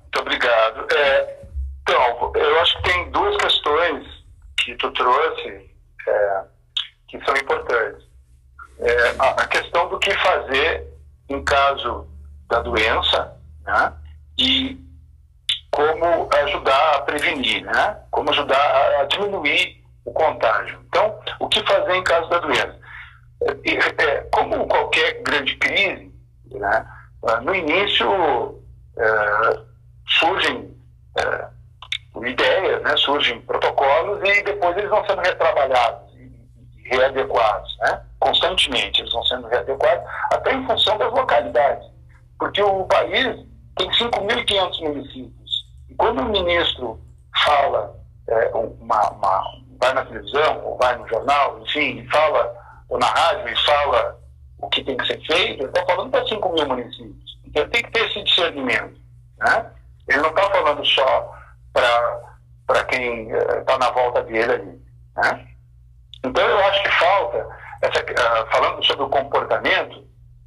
Muito 0.00 0.20
obrigado. 0.20 0.86
É, 0.92 1.38
então, 1.82 2.32
eu 2.34 2.60
acho 2.60 2.76
que 2.76 2.82
tem 2.82 3.10
duas 3.10 3.36
questões 3.36 4.06
que 4.58 4.74
tu 4.74 4.90
trouxe 4.90 5.70
é, 6.06 6.42
que 7.08 7.24
são 7.24 7.34
importantes. 7.36 8.06
É, 8.80 9.08
a, 9.18 9.30
a, 9.30 9.46
questão 9.46 9.88
do 9.88 9.98
que 9.98 10.12
fazer 10.18 10.86
em 11.28 11.42
caso 11.42 12.06
da 12.48 12.60
doença, 12.60 13.36
né? 13.64 13.92
E 14.36 14.78
como 15.78 16.28
ajudar 16.42 16.96
a 16.96 17.00
prevenir, 17.02 17.64
né? 17.64 17.96
Como 18.10 18.30
ajudar 18.30 18.58
a, 19.00 19.04
diminuir 19.04 19.84
o 20.04 20.12
contágio. 20.12 20.80
Então, 20.88 21.16
o 21.38 21.48
que 21.48 21.64
fazer 21.64 21.94
em 21.94 22.02
caso 22.02 22.28
da 22.28 22.40
doença? 22.40 22.76
É, 23.42 24.02
é 24.02 24.20
como 24.32 24.66
qualquer 24.66 25.22
grande 25.22 25.54
crise, 25.56 26.12
né? 26.50 26.86
no 27.42 27.54
início 27.54 28.60
é, 28.96 29.60
surgem 30.18 30.76
é, 31.16 31.46
ideias, 32.26 32.82
né, 32.82 32.96
surgem 32.96 33.40
protocolos 33.42 34.20
e 34.28 34.42
depois 34.42 34.76
eles 34.76 34.90
vão 34.90 35.04
sendo 35.06 35.20
retrabalhados 35.20 36.12
e 36.16 36.88
readequados, 36.88 37.76
né? 37.80 38.02
Constantemente 38.18 39.00
eles 39.00 39.12
vão 39.12 39.24
sendo 39.24 39.46
readequados, 39.46 40.04
até 40.32 40.54
em 40.54 40.66
função 40.66 40.98
das 40.98 41.12
localidades. 41.12 41.86
Porque 42.38 42.62
o 42.62 42.84
país 42.84 43.46
tem 43.76 43.90
5.500 43.90 44.80
municípios. 44.80 45.37
Quando 45.98 46.22
o 46.22 46.28
ministro 46.28 46.98
fala, 47.44 47.94
é, 48.28 48.50
uma, 48.54 49.10
uma, 49.10 49.42
vai 49.80 49.92
na 49.92 50.04
televisão, 50.06 50.64
ou 50.64 50.78
vai 50.78 50.96
no 50.96 51.08
jornal, 51.08 51.60
enfim, 51.60 52.06
fala, 52.08 52.54
ou 52.88 52.98
na 52.98 53.06
rádio, 53.06 53.48
e 53.48 53.64
fala 53.64 54.18
o 54.58 54.68
que 54.68 54.84
tem 54.84 54.96
que 54.96 55.06
ser 55.06 55.20
feito, 55.26 55.62
ele 55.62 55.68
está 55.68 55.84
falando 55.84 56.10
para 56.10 56.26
5 56.26 56.52
mil 56.52 56.66
municípios. 56.66 57.38
Então 57.44 57.68
tem 57.68 57.82
que 57.82 57.90
ter 57.90 58.06
esse 58.06 58.22
discernimento. 58.22 58.98
Né? 59.38 59.70
Ele 60.08 60.20
não 60.20 60.30
está 60.30 60.50
falando 60.50 60.84
só 60.86 61.34
para 61.72 62.84
quem 62.84 63.30
está 63.30 63.76
uh, 63.76 63.78
na 63.78 63.90
volta 63.90 64.22
dele 64.22 64.52
ali. 64.52 64.82
Né? 65.16 65.48
Então 66.24 66.46
eu 66.46 66.58
acho 66.66 66.82
que 66.82 66.90
falta, 66.90 67.48
essa, 67.82 68.02
uh, 68.02 68.50
falando 68.52 68.84
sobre 68.84 69.04
o 69.04 69.08
comportamento, 69.08 70.04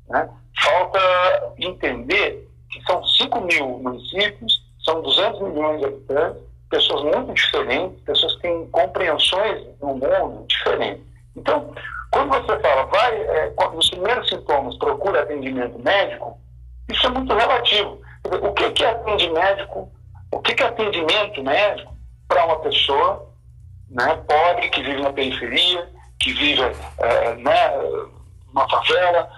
né, 0.10 0.30
falta 0.62 1.54
entender 1.58 2.50
que 2.70 2.82
são 2.84 3.04
5 3.04 3.42
mil 3.42 3.68
municípios, 3.80 4.61
são 4.84 5.02
200 5.02 5.42
milhões 5.42 5.80
de 5.80 5.86
habitantes, 5.86 6.42
pessoas 6.70 7.04
muito 7.04 7.34
diferentes, 7.34 8.02
pessoas 8.04 8.36
que 8.36 8.42
têm 8.42 8.68
compreensões 8.70 9.68
no 9.82 9.96
mundo 9.96 10.46
diferentes. 10.48 11.04
Então, 11.36 11.74
quando 12.12 12.30
você 12.30 12.60
fala, 12.60 12.86
vai, 12.86 13.22
é, 13.22 13.54
nos 13.74 13.90
primeiros 13.90 14.28
sintomas, 14.28 14.78
procura 14.78 15.22
atendimento 15.22 15.80
médico, 15.80 16.40
isso 16.90 17.08
é 17.08 17.10
muito 17.10 17.34
relativo. 17.34 18.02
O 18.24 18.54
que, 18.54 18.84
é 18.84 18.90
atendimento 18.90 19.34
médico 19.34 19.92
o 20.32 20.40
que, 20.40 20.56
que 20.56 20.64
é 20.64 20.68
atendimento 20.68 21.44
médico 21.44 21.96
para 22.28 22.46
uma 22.46 22.60
pessoa 22.62 23.30
né, 23.90 24.16
pobre 24.28 24.70
que 24.70 24.82
vive 24.82 25.02
na 25.02 25.12
periferia, 25.12 25.90
que 26.20 26.32
vive 26.34 26.62
é, 26.62 27.36
né, 27.36 27.72
numa 28.48 28.70
favela? 28.70 29.30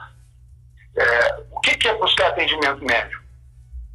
É, 0.96 1.44
o 1.52 1.60
que, 1.62 1.76
que 1.76 1.88
é 1.88 1.98
buscar 1.98 2.28
atendimento 2.28 2.86
médico? 2.86 3.24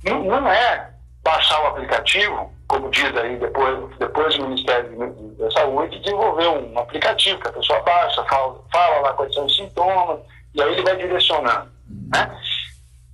Não, 0.04 0.24
não 0.24 0.50
é 0.50 0.90
baixar 1.28 1.62
o 1.62 1.66
aplicativo, 1.66 2.50
como 2.66 2.90
diz 2.90 3.14
aí 3.16 3.36
depois, 3.36 3.96
depois 3.98 4.34
do 4.36 4.48
Ministério 4.48 5.36
da 5.38 5.50
Saúde, 5.50 5.98
desenvolver 6.00 6.48
um 6.48 6.78
aplicativo 6.78 7.38
que 7.40 7.48
a 7.48 7.52
pessoa 7.52 7.80
baixa, 7.82 8.24
fala, 8.24 8.58
fala 8.72 9.00
lá 9.00 9.12
quais 9.12 9.34
são 9.34 9.44
os 9.44 9.54
sintomas, 9.54 10.20
e 10.54 10.62
aí 10.62 10.72
ele 10.72 10.82
vai 10.82 10.96
direcionando. 10.96 11.70
Né? 12.14 12.40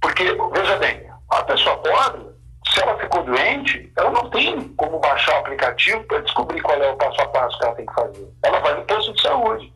Porque, 0.01 0.25
veja 0.53 0.77
bem, 0.77 1.11
a 1.31 1.43
pessoa 1.43 1.77
pobre, 1.79 2.23
se 2.69 2.81
ela 2.83 2.97
ficou 2.99 3.25
doente, 3.25 3.93
ela 3.97 4.11
não 4.11 4.31
tem 4.31 4.69
como 4.75 5.01
baixar 5.01 5.35
o 5.35 5.39
aplicativo 5.41 6.05
para 6.05 6.21
descobrir 6.21 6.61
qual 6.61 6.81
é 6.81 6.91
o 6.93 6.97
passo 6.97 7.21
a 7.21 7.29
passo 7.29 7.59
que 7.59 7.65
ela 7.65 7.75
tem 7.75 7.87
que 7.87 7.95
fazer. 7.95 8.29
Ela 8.45 8.61
vai 8.61 8.75
no 8.75 8.85
posto 8.85 9.13
de 9.13 9.23
saúde. 9.23 9.73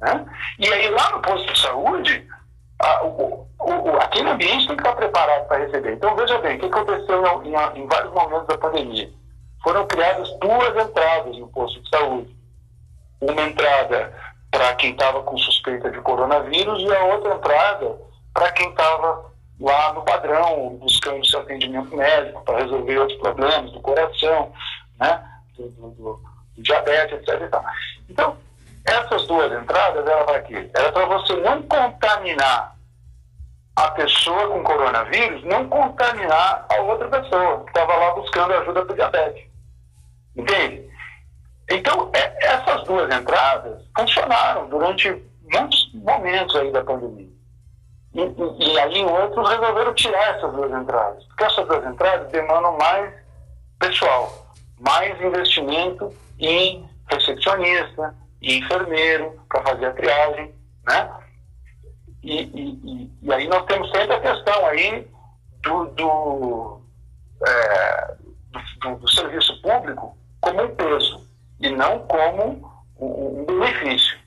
Né? 0.00 0.26
E 0.60 0.72
aí, 0.72 0.90
lá 0.90 1.10
no 1.10 1.22
posto 1.22 1.52
de 1.52 1.60
saúde, 1.60 2.28
a, 2.80 3.04
o, 3.04 3.48
o, 3.84 3.96
aquele 3.98 4.30
ambiente 4.30 4.66
tem 4.66 4.76
que 4.76 4.82
estar 4.82 4.96
preparado 4.96 5.46
para 5.46 5.58
receber. 5.58 5.92
Então, 5.92 6.16
veja 6.16 6.38
bem, 6.38 6.56
o 6.56 6.60
que 6.60 6.66
aconteceu 6.66 7.42
em, 7.44 7.48
em, 7.50 7.82
em 7.82 7.86
vários 7.86 8.12
momentos 8.12 8.46
da 8.46 8.56
pandemia? 8.56 9.10
Foram 9.62 9.86
criadas 9.86 10.30
duas 10.40 10.86
entradas 10.86 11.36
no 11.36 11.48
posto 11.48 11.80
de 11.82 11.88
saúde. 11.90 12.34
Uma 13.20 13.42
entrada 13.42 14.12
para 14.50 14.74
quem 14.76 14.92
estava 14.92 15.22
com 15.22 15.36
suspeita 15.36 15.90
de 15.90 16.00
coronavírus 16.00 16.82
e 16.82 16.94
a 16.94 17.04
outra 17.04 17.34
entrada 17.34 17.98
para 18.32 18.52
quem 18.52 18.70
estava 18.70 19.32
lá 19.60 19.92
no 19.92 20.02
padrão, 20.02 20.76
buscando 20.80 21.26
seu 21.26 21.40
atendimento 21.40 21.94
médico 21.94 22.42
para 22.42 22.58
resolver 22.58 22.98
outros 22.98 23.18
problemas 23.18 23.70
do 23.70 23.80
coração, 23.80 24.52
né, 24.98 25.22
do, 25.56 25.68
do, 25.68 25.90
do, 25.90 26.20
diabetes, 26.58 27.18
etc. 27.18 27.50
Então, 28.08 28.36
essas 28.84 29.26
duas 29.26 29.52
entradas, 29.52 30.06
ela 30.06 30.24
para 30.24 30.42
quê? 30.42 30.70
Era 30.74 30.92
para 30.92 31.06
você 31.06 31.34
não 31.36 31.62
contaminar 31.62 32.73
a 33.76 33.90
pessoa 33.90 34.48
com 34.48 34.62
coronavírus, 34.62 35.44
não 35.44 35.68
contaminar 35.68 36.66
a 36.68 36.80
outra 36.82 37.08
pessoa 37.08 37.64
que 37.64 37.70
estava 37.70 37.94
lá 37.94 38.14
buscando 38.14 38.54
ajuda 38.54 38.84
para 38.84 38.94
diabetes. 38.94 39.44
Entende? 40.36 40.88
Então, 41.70 42.10
é, 42.14 42.46
essas 42.46 42.84
duas 42.84 43.12
entradas 43.14 43.82
funcionaram 43.96 44.68
durante 44.68 45.10
muitos 45.50 45.92
momentos 45.94 46.54
aí 46.56 46.70
da 46.70 46.84
pandemia. 46.84 47.32
E, 48.14 48.20
e, 48.20 48.72
e 48.72 48.78
aí 48.78 49.04
outros 49.04 49.48
resolveram 49.48 49.94
tirar 49.94 50.36
essas 50.36 50.52
duas 50.52 50.70
entradas, 50.70 51.24
porque 51.24 51.44
essas 51.44 51.66
duas 51.66 51.84
entradas 51.84 52.30
demandam 52.30 52.76
mais 52.78 53.12
pessoal, 53.78 54.46
mais 54.78 55.20
investimento 55.20 56.14
em 56.38 56.88
recepcionista, 57.10 58.14
e 58.44 58.58
enfermeiro 58.58 59.40
para 59.48 59.62
fazer 59.62 59.86
a 59.86 59.92
triagem, 59.92 60.54
né? 60.86 61.10
E, 62.24 62.40
e, 62.42 63.10
e, 63.22 63.32
aí 63.34 63.46
nós 63.48 63.66
temos 63.66 63.90
sempre 63.90 64.14
a 64.14 64.20
questão 64.20 64.66
aí 64.66 65.06
do, 65.62 65.84
do, 65.88 66.80
é, 67.46 68.14
do, 68.80 68.96
do, 68.96 69.10
serviço 69.10 69.60
público 69.60 70.16
como 70.40 70.62
um 70.62 70.74
peso 70.74 71.28
e 71.60 71.68
não 71.68 71.98
como 72.06 72.82
um, 72.98 73.44
benefício. 73.44 74.18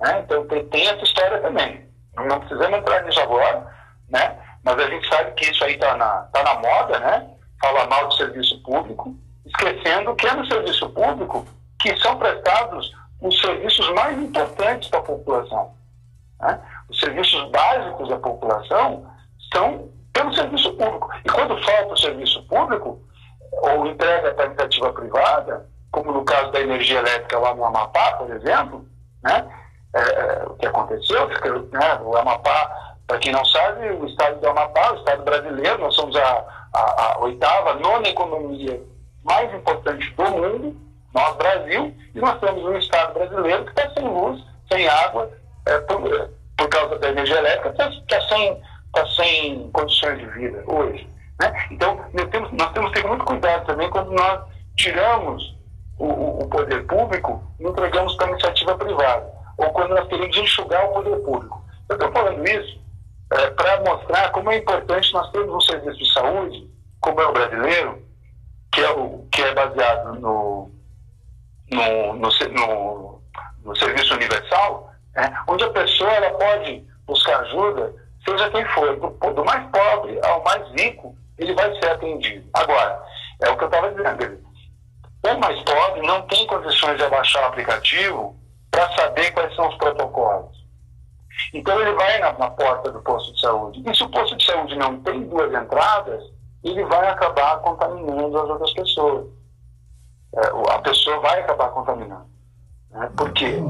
Né? 0.00 0.20
Então 0.24 0.44
tem, 0.48 0.66
tem, 0.66 0.88
essa 0.88 1.04
história 1.04 1.40
também. 1.42 1.88
Não 2.16 2.40
precisamos 2.40 2.76
entrar 2.76 3.04
nisso 3.04 3.20
agora, 3.20 3.72
né? 4.08 4.36
mas 4.64 4.76
a 4.76 4.90
gente 4.90 5.08
sabe 5.08 5.30
que 5.34 5.48
isso 5.48 5.62
aí 5.62 5.74
está 5.74 5.96
na, 5.96 6.22
tá 6.32 6.42
na 6.42 6.54
moda, 6.56 6.98
né? 6.98 7.30
falar 7.62 7.86
mal 7.86 8.08
do 8.08 8.14
serviço 8.14 8.60
público, 8.64 9.16
esquecendo 9.46 10.12
que 10.16 10.26
é 10.26 10.34
no 10.34 10.46
serviço 10.46 10.90
público 10.90 11.46
que 11.80 11.96
são 12.00 12.18
prestados 12.18 12.92
os 13.20 13.40
serviços 13.40 13.88
mais 13.94 14.18
importantes 14.18 14.88
para 14.88 14.98
a 14.98 15.04
população. 15.04 15.72
Né? 16.40 16.60
Os 16.94 17.00
serviços 17.00 17.50
básicos 17.50 18.08
da 18.08 18.16
população 18.18 19.04
são 19.52 19.90
pelo 20.12 20.32
serviço 20.32 20.72
público. 20.74 21.10
E 21.24 21.28
quando 21.28 21.60
falta 21.64 21.92
o 21.92 21.96
serviço 21.96 22.40
público, 22.46 23.02
ou 23.50 23.86
entrega 23.86 24.32
para 24.32 24.46
iniciativa 24.46 24.92
privada, 24.92 25.66
como 25.90 26.12
no 26.12 26.24
caso 26.24 26.52
da 26.52 26.60
energia 26.60 27.00
elétrica 27.00 27.38
lá 27.38 27.52
no 27.52 27.64
Amapá, 27.64 28.12
por 28.12 28.30
exemplo, 28.30 28.86
né? 29.24 29.44
É, 29.92 30.00
é 30.00 30.44
o 30.46 30.54
que 30.54 30.66
aconteceu, 30.66 31.28
né? 31.28 32.00
o 32.02 32.16
Amapá, 32.16 32.94
para 33.06 33.18
quem 33.18 33.32
não 33.32 33.44
sabe, 33.44 33.90
o 33.90 34.06
estado 34.06 34.40
do 34.40 34.48
Amapá, 34.48 34.92
o 34.92 34.96
estado 34.96 35.24
brasileiro, 35.24 35.78
nós 35.78 35.94
somos 35.94 36.16
a, 36.16 36.44
a, 36.72 37.12
a 37.14 37.18
oitava, 37.18 37.74
nona 37.74 38.08
economia 38.08 38.80
mais 39.24 39.52
importante 39.52 40.12
do 40.14 40.22
mundo, 40.24 40.76
nós, 41.12 41.36
Brasil, 41.36 41.94
e 42.14 42.20
nós 42.20 42.38
temos 42.40 42.64
um 42.64 42.76
Estado 42.76 43.14
brasileiro 43.14 43.64
que 43.64 43.70
está 43.70 43.90
sem 43.94 44.04
luz, 44.04 44.44
sem 44.70 44.88
água, 44.88 45.30
é, 45.66 45.78
por, 45.78 46.30
causa 46.74 46.98
da 46.98 47.08
energia 47.08 47.38
elétrica, 47.38 47.70
está 47.70 47.90
tá 48.08 48.28
sem, 48.28 48.62
tá 48.92 49.06
sem 49.08 49.70
condições 49.70 50.18
de 50.18 50.26
vida 50.26 50.62
hoje. 50.66 51.08
Né? 51.40 51.66
Então, 51.70 52.04
nós 52.12 52.28
temos, 52.30 52.52
nós 52.52 52.72
temos 52.72 52.90
que 52.90 53.00
ter 53.00 53.08
muito 53.08 53.24
cuidado 53.24 53.66
também 53.66 53.88
quando 53.90 54.12
nós 54.12 54.42
tiramos 54.76 55.56
o, 55.98 56.42
o 56.42 56.48
poder 56.48 56.84
público 56.86 57.42
e 57.60 57.64
entregamos 57.64 58.14
para 58.16 58.26
a 58.26 58.30
iniciativa 58.30 58.76
privada, 58.76 59.32
ou 59.56 59.70
quando 59.70 59.94
nós 59.94 60.08
queremos 60.08 60.36
enxugar 60.36 60.84
o 60.86 60.92
poder 60.92 61.16
público. 61.18 61.64
Eu 61.88 61.96
estou 61.96 62.12
falando 62.12 62.44
isso 62.48 62.80
é, 63.32 63.50
para 63.50 63.80
mostrar 63.82 64.30
como 64.32 64.50
é 64.50 64.58
importante 64.58 65.12
nós 65.12 65.30
termos 65.30 65.54
um 65.54 65.60
serviço 65.60 65.98
de 65.98 66.12
saúde, 66.12 66.70
como 67.00 67.20
é 67.20 67.26
o 67.26 67.32
brasileiro, 67.32 68.02
que 68.72 68.80
é, 68.80 68.90
o, 68.90 69.26
que 69.30 69.42
é 69.42 69.54
baseado 69.54 70.20
no, 70.20 70.70
no, 71.70 72.14
no, 72.14 72.28
no, 72.28 73.22
no 73.64 73.76
serviço 73.76 74.14
universal, 74.14 74.93
né, 75.14 75.36
onde 75.48 75.64
a 75.64 75.70
pessoa 75.70 76.10
ela 76.10 76.30
pode 76.38 76.84
buscar 77.06 77.40
ajuda, 77.40 77.94
seja 78.24 78.50
quem 78.50 78.64
for, 78.66 78.96
do, 78.96 79.32
do, 79.32 79.44
mais 79.44 79.70
pobre 79.70 80.18
ao 80.24 80.42
mais 80.42 80.66
rico, 80.72 81.16
ele 81.38 81.54
vai 81.54 81.72
ser 81.74 81.90
atendido. 81.90 82.48
Agora, 82.54 83.02
é 83.42 83.50
o 83.50 83.56
que 83.56 83.64
eu 83.64 83.68
estava 83.68 83.90
dizendo, 83.90 84.44
o 85.24 85.38
mais 85.38 85.62
pobre 85.62 86.06
não 86.06 86.22
tem 86.22 86.46
condições 86.46 86.96
de 86.96 87.04
abaixar 87.04 87.42
o 87.44 87.46
aplicativo 87.46 88.36
para 88.70 88.90
saber 88.96 89.30
quais 89.32 89.54
são 89.54 89.68
os 89.68 89.76
protocolos. 89.76 90.64
Então 91.52 91.80
ele 91.80 91.92
vai 91.92 92.18
na, 92.18 92.32
na, 92.32 92.50
porta 92.50 92.90
do 92.90 93.00
posto 93.02 93.32
de 93.32 93.40
saúde. 93.40 93.82
E 93.86 93.94
se 93.94 94.02
o 94.02 94.10
posto 94.10 94.36
de 94.36 94.44
saúde 94.44 94.76
não 94.76 95.00
tem 95.00 95.22
duas 95.28 95.52
entradas, 95.52 96.22
ele 96.62 96.84
vai 96.84 97.08
acabar 97.08 97.58
contaminando 97.58 98.38
as 98.38 98.50
outras 98.50 98.72
pessoas. 98.72 99.26
É, 100.34 100.72
a 100.72 100.78
pessoa 100.80 101.20
vai 101.20 101.40
acabar 101.40 101.68
contaminando. 101.70 102.26
Né? 102.90 103.10
Por 103.16 103.32
quê? 103.32 103.60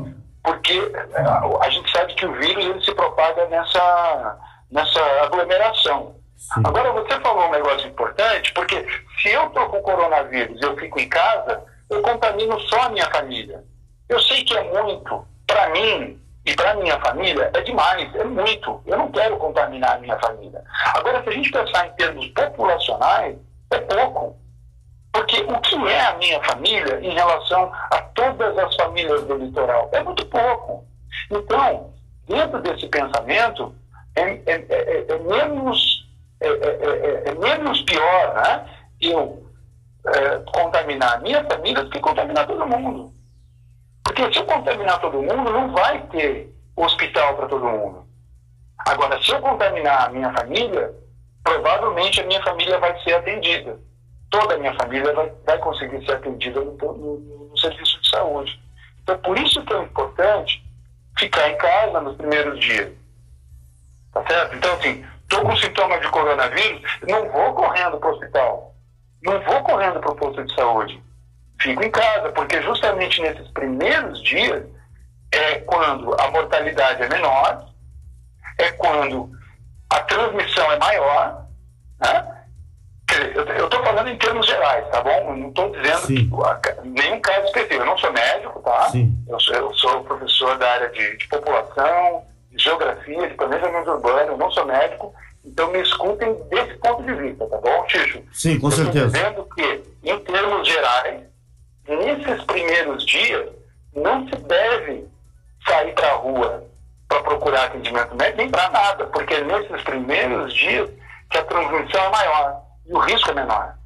Porque 0.45 0.75
é, 0.75 1.65
a 1.67 1.71
gente 1.71 1.91
sabe 1.91 2.15
que 2.15 2.27
o 2.27 2.33
vírus 2.35 2.65
ele 2.65 2.85
se 2.85 2.95
propaga 2.95 3.47
nessa, 3.47 4.39
nessa 4.71 5.01
aglomeração. 5.23 6.15
Sim. 6.37 6.63
Agora, 6.65 6.93
você 6.93 7.19
falou 7.21 7.49
um 7.49 7.53
negócio 7.53 7.89
importante, 7.89 8.53
porque 8.53 8.87
se 9.23 9.31
eu 9.31 9.47
estou 9.47 9.67
com 9.71 9.83
coronavírus 9.83 10.61
e 10.61 10.65
eu 10.65 10.77
fico 10.77 11.01
em 11.01 11.09
casa, 11.09 11.65
eu 11.91 12.03
contamino 12.03 12.61
só 12.61 12.83
a 12.83 12.89
minha 12.91 13.11
família. 13.11 13.65
Eu 14.07 14.21
sei 14.21 14.45
que 14.45 14.55
é 14.55 14.63
muito, 14.83 15.27
para 15.47 15.71
mim 15.71 16.21
e 16.45 16.55
para 16.55 16.75
minha 16.75 17.01
família, 17.01 17.51
é 17.55 17.61
demais, 17.63 18.15
é 18.15 18.25
muito. 18.25 18.83
Eu 18.85 18.99
não 18.99 19.11
quero 19.11 19.39
contaminar 19.39 19.97
a 19.97 19.99
minha 19.99 20.19
família. 20.19 20.63
Agora, 20.95 21.23
se 21.23 21.31
a 21.31 21.33
gente 21.33 21.51
pensar 21.51 21.87
em 21.87 21.93
termos 21.93 22.27
populacionais, 22.29 23.39
é 23.71 23.79
pouco. 23.79 24.44
Porque 25.15 25.41
o 25.43 25.61
que 25.61 25.77
é 25.89 26.07
a 26.07 26.19
minha 26.19 26.43
família 26.43 26.99
em 27.01 27.15
relação 27.15 27.73
a 27.73 28.03
todas 28.17 28.59
as 28.59 28.75
famílias 28.75 29.23
do 29.23 29.37
litoral? 29.37 29.89
É 29.93 30.03
muito 30.03 30.27
pouco. 30.27 30.85
Então, 31.31 31.95
dentro 32.27 32.61
desse 32.61 32.89
pensamento, 32.89 33.73
é, 34.17 34.23
é, 34.23 34.67
é, 34.69 35.07
é 35.09 35.19
menos, 35.21 36.09
é, 36.41 37.33
menos 37.37 37.81
pior 37.83 38.35
né, 38.35 38.67
eu 39.01 39.49
contaminar 40.53 41.15
a 41.15 41.21
minha 41.21 41.45
família 41.45 41.85
do 41.85 41.91
que 41.91 42.01
contaminar 42.01 42.49
todo 42.49 42.67
mundo. 42.67 43.15
Porque 44.03 44.33
se 44.33 44.41
eu 44.41 44.45
contaminar 44.47 45.01
todo 45.01 45.23
mundo, 45.23 45.49
não 45.49 45.73
vai 45.73 46.03
ter 46.09 46.53
hospital 46.75 47.37
para 47.37 47.47
todo 47.47 47.65
mundo. 47.65 48.05
Agora, 48.79 49.23
se 49.23 49.31
eu 49.31 49.41
contaminar 49.41 50.09
a 50.09 50.09
minha 50.11 50.33
família, 50.33 50.93
provavelmente 51.45 52.21
a 52.21 52.27
minha 52.27 52.43
família 52.43 52.81
vai 52.81 53.01
ser 53.05 53.15
atendida 53.15 53.79
toda 54.35 54.57
a 54.57 54.59
minha 54.59 54.75
família 54.75 55.13
vai, 55.13 55.33
vai 55.47 55.59
conseguir 55.59 56.05
ser 56.05 56.15
atendida 56.15 56.61
no, 56.61 56.73
no, 56.73 57.49
no, 57.51 57.59
serviço 57.59 58.01
de 58.01 58.11
saúde. 58.11 58.61
Então, 59.03 59.17
por 59.19 59.39
isso 59.39 59.65
que 59.65 59.73
é 59.73 59.83
importante 59.83 60.65
ficar 61.17 61.51
em 61.51 61.57
casa 61.57 62.01
nos 62.01 62.17
primeiros 62.17 62.59
dias. 62.59 62.93
Tá 64.13 64.25
certo? 64.27 64.57
Então, 64.57 64.73
assim, 64.75 65.07
estou 65.23 65.43
com 65.43 65.57
sintoma 65.57 66.01
de 66.01 66.09
coronavírus, 66.09 66.83
não 67.09 67.31
vou 67.31 67.55
correndo 67.55 67.99
para 67.99 68.09
o 68.09 68.13
hospital. 68.13 68.75
Não 69.23 69.41
vou 69.41 69.63
correndo 69.63 70.01
para 70.01 70.11
o 70.11 70.17
posto 70.17 70.45
de 70.45 70.55
saúde. 70.55 71.01
Fico 71.61 71.85
em 71.85 71.91
casa, 71.91 72.33
porque 72.33 72.61
justamente 72.61 73.23
nesses 73.23 73.49
primeiros 73.53 74.21
dias 74.23 74.65
é 75.33 75.61
quando 75.61 76.13
a 76.21 76.31
mortalidade 76.33 77.03
é 77.03 77.09
menor, 77.09 77.67
é 78.59 78.73
quando 78.73 79.31
a 79.91 80.01
transmissão 80.01 80.73
é 80.73 80.79
maior, 80.79 81.47
né? 82.01 82.34
Eu 83.35 83.65
estou 83.65 83.83
falando 83.83 84.09
em 84.09 84.17
termos 84.17 84.47
gerais, 84.47 84.87
tá 84.89 85.03
bom? 85.03 85.11
Eu 85.11 85.37
não 85.37 85.49
estou 85.49 85.71
dizendo 85.71 86.07
Sim. 86.07 86.31
nenhum 86.85 87.21
caso 87.21 87.47
específico. 87.47 87.83
Eu 87.83 87.87
não 87.87 87.99
sou 87.99 88.13
médico, 88.13 88.61
tá? 88.61 88.93
Eu 89.29 89.41
sou, 89.41 89.55
eu 89.55 89.75
sou, 89.75 90.05
professor 90.05 90.57
da 90.59 90.71
área 90.71 90.91
de, 90.91 91.17
de 91.17 91.29
população, 91.29 92.25
de 92.51 92.63
geografia, 92.63 93.29
de 93.29 93.35
planejamento 93.35 93.91
urbano, 93.91 94.33
eu 94.33 94.37
não 94.37 94.51
sou 94.51 94.65
médico. 94.65 95.15
Então 95.45 95.71
me 95.71 95.81
escutem 95.81 96.35
desse 96.49 96.75
ponto 96.79 97.03
de 97.03 97.13
vista, 97.15 97.47
tá 97.47 97.59
bom, 97.59 97.85
Ticho? 97.87 98.23
Sim, 98.33 98.59
com 98.59 98.69
Eu 98.69 98.73
certeza. 98.73 99.19
Estou 99.19 99.45
dizendo 99.45 99.49
que, 99.55 100.11
em 100.11 100.19
termos 100.21 100.69
gerais, 100.69 101.21
nesses 101.87 102.45
primeiros 102.45 103.05
dias, 103.05 103.49
não 103.95 104.27
se 104.29 104.37
deve 104.37 105.07
sair 105.67 105.93
para 105.93 106.09
a 106.13 106.17
rua 106.17 106.65
para 107.09 107.23
procurar 107.23 107.65
atendimento 107.65 108.15
médico, 108.15 108.39
nem 108.39 108.51
para 108.51 108.71
nada, 108.71 109.07
porque 109.07 109.35
é 109.35 109.45
nesses 109.45 109.83
primeiros 109.83 110.55
dias 110.55 110.89
que 111.31 111.39
a 111.39 111.45
transmissão 111.45 112.05
é 112.05 112.11
maior 112.11 112.64
e 112.87 112.93
o 112.93 113.01
risco 113.01 113.31
é 113.31 113.35
menor. 113.35 113.79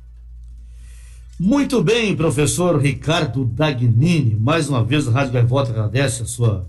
Muito 1.38 1.80
bem, 1.82 2.16
professor 2.16 2.80
Ricardo 2.80 3.44
Dagnini. 3.44 4.34
Mais 4.34 4.68
uma 4.68 4.82
vez 4.82 5.06
a 5.06 5.12
Rádio 5.12 5.34
Gaivota 5.34 5.70
agradece 5.70 6.22
a 6.22 6.26
sua, 6.26 6.68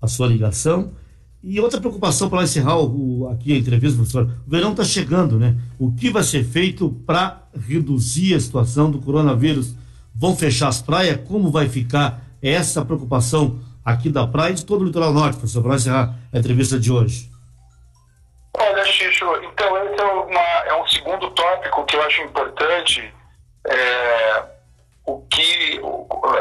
a 0.00 0.06
sua 0.06 0.26
ligação. 0.26 0.92
E 1.42 1.58
outra 1.58 1.80
preocupação 1.80 2.28
para 2.28 2.44
encerrar 2.44 2.78
o, 2.78 3.28
aqui 3.28 3.52
a 3.52 3.56
entrevista, 3.56 3.96
professor. 3.96 4.30
O 4.46 4.50
verão 4.50 4.72
está 4.72 4.84
chegando, 4.84 5.38
né? 5.38 5.56
O 5.78 5.90
que 5.90 6.10
vai 6.10 6.22
ser 6.22 6.44
feito 6.44 6.90
para 7.06 7.42
reduzir 7.66 8.34
a 8.34 8.40
situação 8.40 8.90
do 8.90 9.00
coronavírus? 9.00 9.74
Vão 10.14 10.36
fechar 10.36 10.68
as 10.68 10.82
praias? 10.82 11.18
Como 11.26 11.50
vai 11.50 11.68
ficar 11.68 12.22
essa 12.42 12.84
preocupação 12.84 13.60
aqui 13.82 14.10
da 14.10 14.26
praia 14.26 14.52
e 14.52 14.56
de 14.56 14.64
todo 14.64 14.82
o 14.82 14.84
litoral 14.84 15.12
norte, 15.12 15.38
professor, 15.38 15.62
para 15.62 15.76
encerrar 15.76 16.18
a 16.30 16.38
entrevista 16.38 16.78
de 16.78 16.92
hoje? 16.92 17.31
Tópico 21.52 21.84
que 21.84 21.96
eu 21.96 22.02
acho 22.02 22.22
importante. 22.22 23.14
É, 23.68 24.42
o 25.06 25.18
que 25.30 25.80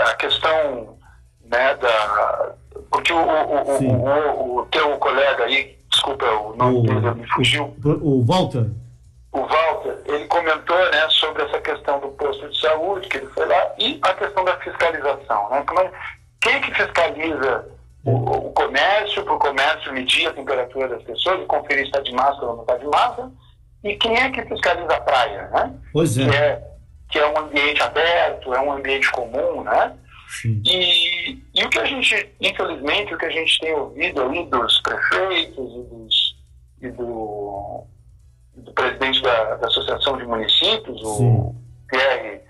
a 0.10 0.16
questão 0.16 0.98
né, 1.46 1.76
da. 1.76 2.54
Porque 2.90 3.14
o, 3.14 3.18
o, 3.18 3.84
o, 3.84 4.60
o, 4.60 4.66
teu 4.68 4.98
colega 4.98 5.44
aí, 5.44 5.78
desculpa, 5.90 6.26
o 6.26 6.56
nome 6.56 6.84
dele 6.84 7.12
me 7.12 7.28
fugiu. 7.28 7.76
O, 7.84 8.24
Walter? 8.26 8.68
O 9.32 9.42
Walter, 9.42 9.98
ele 10.06 10.26
comentou 10.26 10.78
né, 10.92 11.08
sobre 11.10 11.44
essa 11.44 11.60
questão 11.62 12.00
do 12.00 12.10
posto 12.10 12.50
de 12.50 12.60
saúde, 12.60 13.08
que 13.08 13.18
ele 13.18 13.28
foi 13.28 13.46
lá, 13.46 13.74
e 13.78 14.00
a 14.02 14.14
questão 14.14 14.44
da 14.44 14.58
fiscalização. 14.58 15.50
Né? 15.50 15.64
Como 15.68 15.80
é, 15.80 15.92
quem 16.42 16.62
que 16.62 16.74
fiscaliza 16.74 17.68
o, 18.04 18.52
comércio, 18.52 19.24
para 19.24 19.34
o 19.34 19.40
comércio 19.40 19.94
medir 19.94 20.28
a 20.28 20.34
temperatura 20.34 20.88
das 20.88 21.04
pessoas 21.04 21.42
e 21.42 21.46
conferir 21.46 21.84
se 21.84 21.92
está 21.92 22.02
de 22.02 22.14
máscara 22.14 22.48
ou 22.48 22.56
não 22.56 22.64
está 22.64 22.78
de 22.78 22.86
máscara? 22.86 23.32
E 23.84 23.96
quem 23.96 24.16
é 24.16 24.30
que 24.30 24.44
fiscaliza 24.44 24.94
a 24.94 25.02
praia, 25.02 25.48
né? 25.50 25.74
Pois 25.92 26.18
é. 26.18 26.30
Que 26.30 26.36
é, 26.36 26.64
que 27.10 27.20
é 27.20 27.28
um 27.28 27.38
ambiente 27.40 27.82
aberto, 27.82 28.54
é 28.54 28.60
um 28.62 28.72
ambiente 28.72 29.12
comum, 29.12 29.64
né? 29.64 29.98
Sim. 30.28 30.62
E, 30.66 31.44
e 31.54 31.64
o 31.66 31.70
que 31.70 31.80
a 31.80 31.86
gente, 31.86 32.34
infelizmente, 32.40 33.14
o 33.14 33.18
que 33.18 33.26
a 33.26 33.30
gente 33.30 33.60
tem 33.60 33.74
ouvido 33.74 34.22
aí 34.22 34.46
dos 34.46 34.82
prefeitos 34.82 35.58
e, 35.58 35.84
dos, 35.90 36.38
e 36.82 36.90
do, 36.90 37.86
do 38.56 38.72
presidente 38.74 39.22
da, 39.22 39.56
da 39.56 39.68
Associação 39.68 40.18
de 40.18 40.26
Municípios, 40.26 41.02
Sim. 41.18 41.28
o 41.28 41.56
Pierre, 41.90 42.42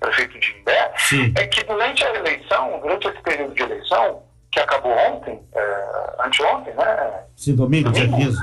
prefeito 0.00 0.38
de 0.40 0.56
Imbé, 0.58 0.92
Sim. 0.96 1.32
é 1.36 1.46
que 1.46 1.62
durante 1.64 2.04
a 2.04 2.14
eleição, 2.14 2.80
durante 2.80 3.06
esse 3.06 3.22
período 3.22 3.54
de 3.54 3.62
eleição, 3.62 4.22
que 4.50 4.60
acabou 4.60 4.92
ontem, 4.92 5.40
é, 5.54 6.26
anteontem, 6.26 6.74
né? 6.74 7.24
Sim, 7.36 7.54
domingo, 7.54 7.90
dia 7.90 8.06
Domingo? 8.06 8.30
15. 8.30 8.38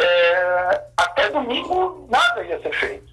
É, 0.00 0.82
até 0.96 1.30
domingo 1.30 2.06
nada 2.10 2.42
ia 2.44 2.60
ser 2.60 2.72
feito. 2.74 3.12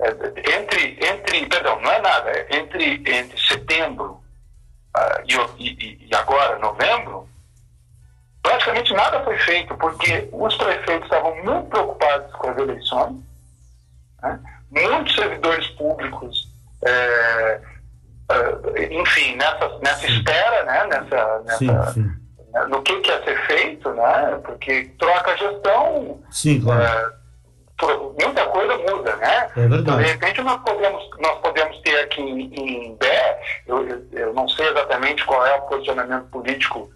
É, 0.00 0.08
entre, 0.56 0.98
entre, 1.04 1.46
perdão, 1.46 1.80
não 1.80 1.90
é 1.90 2.00
nada, 2.00 2.30
é 2.30 2.46
entre, 2.56 3.02
entre 3.10 3.40
setembro 3.40 4.22
ah, 4.94 5.22
e, 5.26 5.34
e- 5.68 6.06
e 6.08 6.14
agora, 6.14 6.58
novembro, 6.58 7.28
praticamente 8.42 8.92
nada 8.94 9.24
foi 9.24 9.38
feito, 9.38 9.74
porque 9.76 10.28
os 10.32 10.54
prefeitos 10.56 11.04
estavam 11.04 11.34
muito 11.42 11.68
preocupados 11.70 12.32
com 12.34 12.50
as 12.50 12.58
eleições, 12.58 13.16
né? 14.22 14.40
muitos 14.70 15.14
servidores 15.14 15.66
públicos, 15.70 16.48
é, 16.86 17.60
é, 18.30 18.94
enfim, 18.94 19.34
nessa, 19.36 19.78
nessa 19.80 20.06
espera, 20.06 20.64
né? 20.64 20.84
nessa, 20.86 21.56
Sim, 21.58 21.66
nessa, 21.66 21.92
sim. 21.92 22.00
no 22.02 22.27
que, 22.84 23.00
que 23.00 23.10
ia 23.10 23.22
ser 23.24 23.46
feito, 23.46 23.90
né? 23.92 24.40
porque 24.44 24.84
troca 24.98 25.32
a 25.32 25.36
gestão, 25.36 26.22
Sim, 26.30 26.60
claro. 26.60 26.82
é, 26.82 27.18
muita 28.24 28.46
coisa 28.46 28.76
muda, 28.78 29.16
né? 29.16 29.50
É 29.56 29.60
verdade. 29.68 29.82
Então, 29.82 29.98
de 29.98 30.04
repente, 30.04 30.42
nós 30.42 30.60
podemos, 30.62 31.10
nós 31.20 31.38
podemos 31.40 31.78
ter 31.82 31.98
aqui 32.00 32.20
em, 32.22 32.54
em 32.54 32.96
Bé, 32.96 33.40
eu, 33.66 33.86
eu- 33.88 34.06
eu 34.12 34.34
não 34.34 34.48
sei 34.48 34.68
exatamente 34.68 35.24
qual 35.24 35.44
é 35.46 35.54
o 35.56 35.62
posicionamento 35.62 36.26
político 36.30 36.90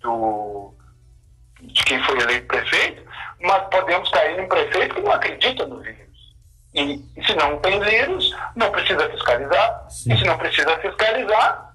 do, 0.00 0.74
de 1.60 1.84
quem 1.84 2.02
foi 2.04 2.18
eleito 2.20 2.46
prefeito, 2.48 3.02
mas 3.40 3.62
podemos 3.70 4.08
cair 4.10 4.36
num 4.36 4.48
prefeito 4.48 4.94
que 4.96 5.00
não 5.02 5.12
acredita 5.12 5.66
no 5.66 5.80
vírus. 5.80 6.04
E, 6.74 6.94
e 7.16 7.24
se 7.24 7.34
não 7.36 7.58
tem 7.60 7.78
vírus, 7.78 8.34
não 8.56 8.70
precisa 8.72 9.08
fiscalizar. 9.10 9.86
Sim. 9.88 10.12
E 10.12 10.18
se 10.18 10.24
não 10.24 10.36
precisa 10.36 10.76
fiscalizar, 10.78 11.72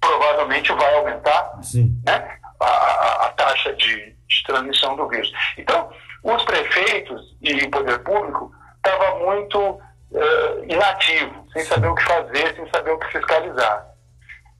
provavelmente 0.00 0.72
vai 0.72 0.94
aumentar 0.96 1.58
Sim. 1.62 1.96
né, 2.04 2.38
a, 2.62 2.66
a- 2.66 3.26
a 3.26 3.28
taxa 3.30 3.72
de, 3.74 4.14
de 4.28 4.42
transmissão 4.46 4.96
do 4.96 5.08
vírus. 5.08 5.32
Então, 5.58 5.90
os 6.22 6.42
prefeitos 6.44 7.36
e 7.42 7.54
o 7.64 7.70
poder 7.70 7.98
público 8.00 8.52
estavam 8.76 9.20
muito 9.26 9.80
eh, 10.14 10.64
inativo, 10.68 11.46
sem 11.52 11.64
saber 11.64 11.88
o 11.88 11.94
que 11.94 12.02
fazer, 12.04 12.54
sem 12.54 12.68
saber 12.70 12.90
o 12.92 12.98
que 12.98 13.06
fiscalizar. 13.12 13.86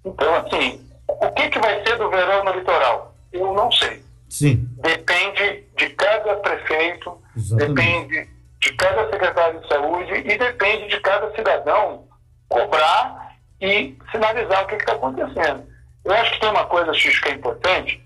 Então, 0.04 0.34
assim, 0.36 0.80
o 1.08 1.30
que, 1.32 1.48
que 1.50 1.58
vai 1.58 1.84
ser 1.86 1.96
do 1.98 2.10
verão 2.10 2.44
no 2.44 2.52
litoral? 2.52 3.14
Eu 3.32 3.52
não 3.54 3.70
sei. 3.70 4.02
Sim. 4.28 4.66
Depende 4.78 5.64
de 5.76 5.88
cada 5.90 6.36
prefeito, 6.36 7.20
Exatamente. 7.36 7.74
depende 7.74 8.30
de 8.60 8.72
cada 8.74 9.10
secretário 9.10 9.60
de 9.60 9.68
saúde 9.68 10.12
e 10.14 10.38
depende 10.38 10.88
de 10.88 11.00
cada 11.00 11.34
cidadão 11.34 12.08
cobrar 12.48 13.32
e 13.60 13.96
sinalizar 14.10 14.64
o 14.64 14.66
que 14.66 14.74
está 14.76 14.92
acontecendo. 14.92 15.66
Eu 16.04 16.12
acho 16.12 16.32
que 16.32 16.40
tem 16.40 16.50
uma 16.50 16.66
coisa, 16.66 16.92
Xixo, 16.92 17.22
que 17.22 17.28
é 17.28 17.34
importante, 17.34 18.04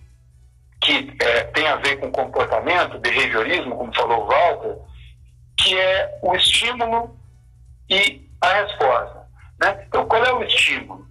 que 0.80 1.16
eh, 1.20 1.44
tem 1.44 1.66
a 1.66 1.76
ver 1.76 1.98
com 1.98 2.12
comportamento, 2.12 2.98
behaviorismo, 2.98 3.76
como 3.76 3.94
falou 3.94 4.24
o 4.24 4.26
Walter, 4.26 4.76
que 5.58 5.78
é 5.78 6.18
o 6.22 6.34
estímulo 6.34 7.18
e 7.88 8.28
a 8.40 8.52
resposta. 8.62 9.26
Né? 9.60 9.84
Então, 9.88 10.06
qual 10.06 10.24
é 10.24 10.32
o 10.32 10.42
estímulo? 10.42 11.06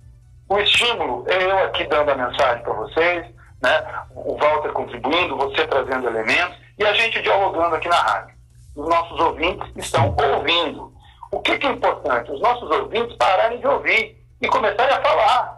O 0.48 0.60
estímulo 0.60 1.26
é 1.28 1.44
eu 1.44 1.58
aqui 1.66 1.86
dando 1.86 2.12
a 2.12 2.16
mensagem 2.16 2.64
para 2.64 2.74
vocês, 2.74 3.26
né? 3.62 4.06
o 4.12 4.38
Walter 4.38 4.72
contribuindo, 4.72 5.36
você 5.36 5.66
trazendo 5.66 6.08
elementos 6.08 6.58
e 6.78 6.86
a 6.86 6.94
gente 6.94 7.22
dialogando 7.22 7.76
aqui 7.76 7.88
na 7.88 8.02
rádio. 8.02 8.36
Os 8.76 8.88
nossos 8.88 9.20
ouvintes 9.20 9.68
estão 9.76 10.16
ouvindo. 10.16 10.94
O 11.32 11.40
que, 11.40 11.58
que 11.58 11.66
é 11.66 11.72
importante? 11.72 12.32
Os 12.32 12.42
nossos 12.42 12.70
ouvintes 12.70 13.16
pararem 13.18 13.60
de 13.60 13.68
ouvir 13.68 14.24
e 14.42 14.48
começarem 14.48 14.96
a 14.96 15.02
falar. 15.02 15.55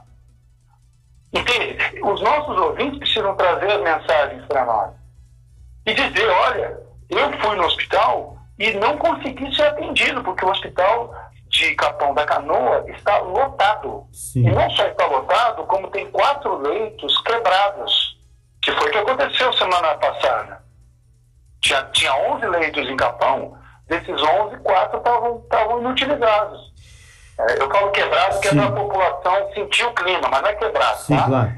Entende? 1.33 1.77
Os 2.01 2.21
nossos 2.21 2.57
ouvintes 2.57 2.99
precisam 2.99 3.35
trazer 3.35 3.71
as 3.71 3.81
mensagens 3.81 4.45
para 4.45 4.65
nós 4.65 4.93
e 5.85 5.93
dizer: 5.93 6.29
olha, 6.29 6.79
eu 7.09 7.31
fui 7.39 7.55
no 7.55 7.65
hospital 7.65 8.37
e 8.59 8.73
não 8.73 8.97
consegui 8.97 9.53
ser 9.55 9.63
atendido, 9.63 10.23
porque 10.23 10.45
o 10.45 10.49
hospital 10.49 11.13
de 11.49 11.75
Capão 11.75 12.13
da 12.13 12.25
Canoa 12.25 12.83
está 12.89 13.19
lotado. 13.19 14.05
Sim. 14.11 14.47
E 14.47 14.51
não 14.51 14.69
só 14.71 14.85
está 14.85 15.05
lotado, 15.05 15.63
como 15.65 15.89
tem 15.89 16.09
quatro 16.11 16.57
leitos 16.57 17.17
quebrados, 17.21 18.17
que 18.61 18.71
foi 18.71 18.87
o 18.87 18.91
que 18.91 18.97
aconteceu 18.97 19.53
semana 19.53 19.95
passada. 19.95 20.63
Tinha, 21.61 21.83
tinha 21.93 22.15
11 22.33 22.45
leitos 22.47 22.89
em 22.89 22.97
Capão, 22.97 23.57
desses 23.87 24.21
11, 24.21 24.57
quatro 24.57 24.97
estavam 24.97 25.39
estavam 25.39 25.79
inutilizados. 25.79 26.73
É, 27.39 27.61
eu 27.61 27.69
falo 27.69 27.91
quebrado 27.91 28.33
porque 28.33 28.47
é 28.47 28.51
Sim. 28.51 28.57
para 28.57 28.67
a 28.67 28.71
população 28.71 29.53
sentir 29.53 29.83
o 29.85 29.93
clima, 29.93 30.27
mas 30.29 30.41
não 30.41 30.49
é 30.49 30.55
quebrado. 30.55 30.97
Sim, 30.99 31.15
tá? 31.17 31.23
claro. 31.27 31.51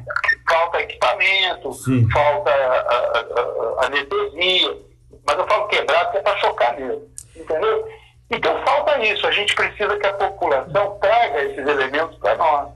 Falta 0.50 0.82
equipamento, 0.82 1.74
Sim. 1.74 2.10
falta 2.10 2.50
a- 2.50 2.54
a- 2.56 3.82
a- 3.82 3.86
anestesia, 3.86 4.78
mas 5.26 5.38
eu 5.38 5.48
falo 5.48 5.68
quebrado 5.68 6.06
porque 6.06 6.18
é 6.18 6.22
para 6.22 6.38
chocar 6.40 6.76
mesmo, 6.76 7.08
entendeu? 7.36 7.88
Então 8.32 8.62
falta 8.66 9.00
isso, 9.00 9.26
a 9.28 9.32
gente 9.32 9.56
precisa 9.56 9.96
que 9.98 10.08
a 10.08 10.14
população 10.14 10.98
traga 11.00 11.44
esses 11.44 11.66
elementos 11.68 12.18
para 12.18 12.36
nós 12.36 12.70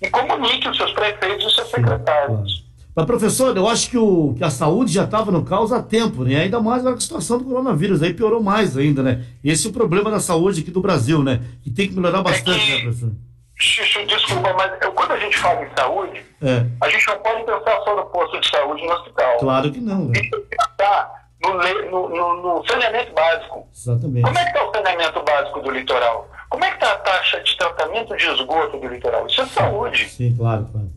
e 0.00 0.08
comunique 0.10 0.68
os 0.68 0.76
seus 0.76 0.92
prefeitos 0.92 1.44
e 1.44 1.46
os 1.46 1.54
seus 1.56 1.70
secretários. 1.70 2.64
Mas, 2.96 3.06
professor, 3.06 3.56
eu 3.56 3.68
acho 3.68 3.90
que, 3.90 3.98
o, 3.98 4.34
que 4.38 4.44
a 4.44 4.50
saúde 4.50 4.92
já 4.92 5.04
estava 5.04 5.32
no 5.32 5.44
caos 5.44 5.72
há 5.72 5.82
tempo, 5.82 6.22
né? 6.22 6.36
Ainda 6.42 6.60
mais 6.60 6.80
agora 6.80 6.94
com 6.94 6.98
a 6.98 7.00
situação 7.00 7.38
do 7.38 7.44
coronavírus, 7.44 8.02
aí 8.02 8.14
piorou 8.14 8.40
mais 8.42 8.76
ainda, 8.76 9.02
né? 9.02 9.24
Esse 9.42 9.66
é 9.66 9.70
o 9.70 9.72
problema 9.72 10.10
da 10.12 10.20
saúde 10.20 10.60
aqui 10.60 10.70
do 10.70 10.80
Brasil, 10.80 11.22
né? 11.22 11.40
Que 11.62 11.70
tem 11.70 11.88
que 11.88 11.94
melhorar 11.96 12.22
bastante, 12.22 12.70
né, 12.70 12.80
professor? 12.82 13.10
Xixi, 13.56 14.04
desculpa, 14.06 14.52
mas 14.54 14.72
quando 14.94 15.12
a 15.12 15.18
gente 15.18 15.36
fala 15.38 15.64
em 15.64 15.68
saúde, 15.76 16.22
É, 16.42 16.66
a 16.80 16.88
gente 16.88 17.06
não 17.06 17.18
pode 17.18 17.44
pensar 17.44 17.80
só 17.84 17.96
no 17.96 18.04
posto 18.06 18.40
de 18.40 18.48
saúde 18.50 18.84
no 18.86 18.92
hospital. 18.92 19.38
claro 19.38 19.72
que 19.72 19.80
não, 19.80 20.04
né? 20.06 20.12
tem 20.14 20.30
que 20.30 20.36
pensar 20.56 21.10
no, 21.42 21.56
le- 21.58 21.90
no- 21.90 22.08
no- 22.10 22.42
no 22.58 22.66
saneamento 22.68 23.12
básico. 23.12 23.66
Exatamente. 23.74 24.22
Como 24.24 24.38
é 24.38 24.42
que 24.44 24.50
está 24.50 24.68
o 24.68 24.72
saneamento 24.72 25.22
básico 25.22 25.60
do 25.60 25.70
litoral? 25.70 26.28
Como 26.50 26.64
é 26.64 26.68
que 26.68 26.74
está 26.74 26.92
a 26.92 26.98
taxa 26.98 27.40
de 27.40 27.56
tratamento 27.56 28.16
de 28.16 28.24
esgoto 28.26 28.78
do 28.78 28.86
litoral? 28.88 29.26
Isso 29.26 29.40
é 29.40 29.46
saúde. 29.46 30.08
Sim, 30.10 30.34
claro, 30.36 30.68
claro. 30.70 30.90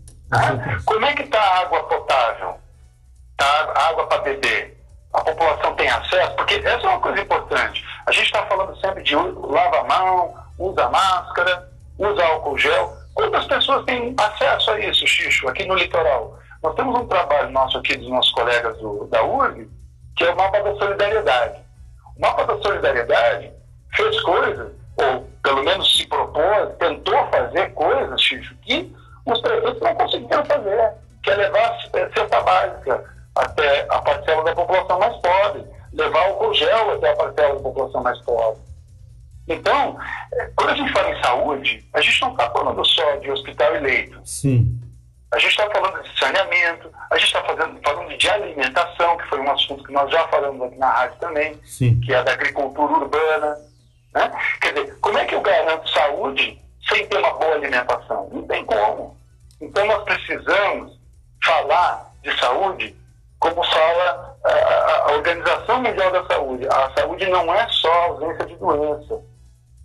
Como 0.86 1.06
é 1.06 1.14
que 1.14 1.24
está 1.24 1.40
a 1.40 1.60
água 1.62 1.84
potável? 1.84 2.58
Tá 3.38 3.74
água 3.90 4.08
para 4.08 4.22
beber? 4.22 4.78
a 5.18 5.22
população 5.22 5.74
tem 5.76 5.90
acesso, 5.90 6.36
porque 6.36 6.56
essa 6.56 6.86
é 6.86 6.90
uma 6.90 7.00
coisa 7.00 7.20
importante. 7.22 7.84
A 8.06 8.12
gente 8.12 8.26
está 8.26 8.46
falando 8.46 8.80
sempre 8.80 9.04
de 9.04 9.16
lava 9.16 9.80
a 9.80 9.84
mão, 9.84 10.36
usa 10.60 10.90
máscara, 10.90 11.70
usa 11.98 12.24
álcool 12.24 12.58
gel. 12.58 12.94
Quantas 13.16 13.46
pessoas 13.46 13.84
têm 13.86 14.14
acesso 14.18 14.72
a 14.72 14.80
isso, 14.80 15.08
Xixo, 15.08 15.48
aqui 15.48 15.66
no 15.66 15.74
litoral? 15.74 16.38
Nós 16.62 16.76
temos 16.76 17.00
um 17.00 17.08
trabalho 17.08 17.50
nosso 17.50 17.80
aqui 17.80 17.98
dos 17.98 18.10
nossos 18.10 18.32
colegas 18.32 18.78
do, 18.78 19.08
da 19.08 19.24
URG, 19.24 19.68
que 20.16 20.24
é 20.24 20.32
o 20.32 20.38
mapa 20.38 20.62
da 20.62 20.76
solidariedade. 20.76 21.62
O 22.16 22.22
mapa 22.22 22.46
da 22.46 22.62
solidariedade 22.62 23.52
fez 23.96 24.22
coisas, 24.22 24.72
ou 24.98 25.28
pelo 25.42 25.64
menos 25.64 25.98
se 25.98 26.06
propôs, 26.08 26.76
tentou 26.78 27.28
fazer 27.32 27.74
coisas, 27.74 28.22
Xixo, 28.22 28.56
que 28.62 28.96
os 29.26 29.42
prefeitos 29.42 29.82
não 29.82 29.96
conseguiram 30.22 30.46
fazer, 30.46 30.94
que 31.24 31.30
é 31.32 31.36
levar 31.36 31.72
a 31.72 31.80
cesta 31.80 32.42
básica 32.42 33.04
até 33.36 33.86
a 33.90 34.02
parcela 34.02 34.44
da 34.44 34.56
população 34.56 35.00
mais 35.00 35.16
pobre, 35.18 35.66
levar 35.94 36.26
álcool 36.26 36.54
gel 36.54 36.92
até 36.94 37.12
a 37.12 37.16
parcela 37.16 37.56
da 37.56 37.62
população 37.62 38.04
mais 38.04 38.20
pobre. 38.22 38.62
Então, 39.48 39.98
é, 40.34 40.52
quando 40.56 40.72
a 40.72 40.76
gente 40.76 40.92
fala 40.92 41.10
em 41.10 41.24
saúde, 41.24 41.88
a 41.94 42.02
gente 42.02 42.22
não 42.22 42.32
está 42.32 42.50
falando 42.50 42.86
só 42.86 43.16
de 43.16 43.32
hospital 43.32 43.76
e 43.76 43.80
leito. 43.80 44.20
Sim. 44.26 44.78
A 45.32 45.40
gente 45.40 45.52
está 45.52 45.70
falando 45.70 46.04
de 46.04 46.20
saneamento, 46.20 46.90
a 47.10 47.18
gente 47.18 47.28
está 47.28 47.44
falando 47.44 48.18
de 48.18 48.30
alimentação, 48.30 49.18
que 49.18 49.28
foi 49.28 49.40
um 49.40 49.52
assunto 49.52 49.84
que 49.84 49.92
nós 49.92 50.10
já 50.10 50.28
falamos 50.30 50.68
aqui 50.68 50.78
na 50.78 50.90
rádio 50.90 51.18
também, 51.20 51.60
Sim. 51.64 52.00
que 52.00 52.14
é 52.14 52.24
da 52.24 52.32
agricultura 52.32 52.94
urbana. 52.94 53.58
Né? 54.14 54.32
Quer 54.62 54.74
dizer, 54.74 55.00
como 55.00 55.18
é 55.18 55.26
que 55.26 55.36
eu 55.36 55.42
garanto 55.42 55.90
saúde 55.90 56.60
sem 56.90 57.06
ter 57.08 57.18
uma 57.18 57.34
boa 57.34 57.56
alimentação? 57.56 58.30
Não 58.32 58.44
tem 58.44 58.64
como. 58.66 59.17
Então 59.60 59.86
nós 59.86 60.04
precisamos 60.04 61.00
falar 61.44 62.12
de 62.22 62.40
saúde 62.40 62.96
como 63.40 63.64
fala 63.64 64.38
a, 64.44 65.12
Organização 65.14 65.82
Mundial 65.82 66.12
da 66.12 66.26
Saúde. 66.26 66.68
A 66.68 66.92
saúde 66.98 67.26
não 67.28 67.54
é 67.54 67.68
só 67.70 67.92
a 67.92 68.06
ausência 68.06 68.46
de 68.46 68.56
doença. 68.56 69.22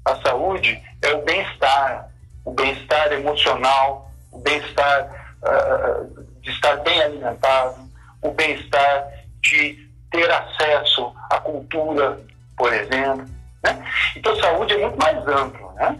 A 0.04 0.16
saúde 0.16 0.82
é 1.02 1.12
o 1.12 1.22
bem-estar, 1.22 2.08
o 2.44 2.52
bem-estar 2.52 3.12
emocional, 3.12 4.10
o 4.32 4.38
bem-estar 4.38 5.36
uh, 5.42 6.24
de 6.40 6.50
estar 6.50 6.76
bem 6.78 7.02
alimentado, 7.02 7.76
o 8.20 8.30
bem-estar 8.32 9.08
de 9.40 9.88
ter 10.10 10.30
acesso 10.30 11.12
à 11.30 11.38
cultura, 11.38 12.20
por 12.56 12.72
exemplo. 12.72 13.26
Né? 13.62 13.92
Então, 14.16 14.36
saúde 14.36 14.74
é 14.74 14.78
muito 14.78 14.98
mais 14.98 15.18
amplo. 15.28 15.72
Né? 15.74 15.96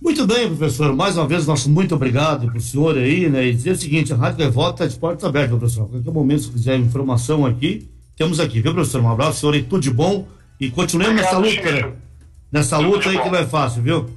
Muito 0.00 0.26
bem, 0.26 0.48
professor. 0.54 0.94
Mais 0.94 1.16
uma 1.16 1.26
vez, 1.26 1.46
nosso 1.46 1.70
muito 1.70 1.94
obrigado 1.94 2.46
para 2.46 2.58
o 2.58 2.60
senhor 2.60 2.96
aí, 2.96 3.28
né? 3.28 3.44
E 3.44 3.52
dizer 3.52 3.72
o 3.72 3.76
seguinte, 3.76 4.12
a 4.12 4.16
Rádio 4.16 4.38
Gaivota 4.38 4.84
está 4.84 4.86
de 4.86 5.00
portas 5.00 5.24
abertas, 5.24 5.58
professor. 5.58 5.84
A 5.84 5.88
qualquer 5.88 6.10
momento, 6.12 6.42
se 6.42 6.50
quiser 6.50 6.76
informação 6.78 7.46
aqui, 7.46 7.88
temos 8.16 8.38
aqui, 8.38 8.60
viu, 8.60 8.74
professor? 8.74 9.00
Um 9.00 9.10
abraço, 9.10 9.40
senhor, 9.40 9.54
e 9.54 9.62
tudo 9.62 9.80
de 9.80 9.90
bom. 9.90 10.26
E 10.60 10.70
continuemos 10.70 11.16
nessa 11.16 11.38
luta, 11.38 11.72
né? 11.72 11.92
Nessa 12.52 12.76
tudo 12.76 12.88
luta 12.90 13.08
aí 13.08 13.16
bom. 13.16 13.22
que 13.22 13.30
não 13.30 13.38
é 13.38 13.46
fácil, 13.46 13.82
viu? 13.82 14.10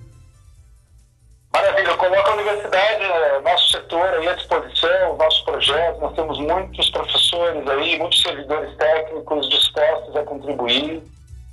Maravilha, 1.54 1.98
coloca 1.98 2.30
a 2.30 2.34
universidade, 2.36 3.00
né, 3.00 3.42
nosso 3.44 3.72
setor 3.72 4.06
aí 4.06 4.28
à 4.28 4.34
disposição, 4.34 5.18
nossos 5.18 5.42
projetos. 5.42 6.02
Nós 6.02 6.14
temos 6.14 6.40
muitos 6.40 6.90
professores 6.92 7.68
aí, 7.68 7.98
muitos 7.98 8.22
servidores 8.22 8.76
técnicos 8.78 9.50
dispostos 9.50 10.16
a 10.16 10.24
contribuir. 10.24 11.02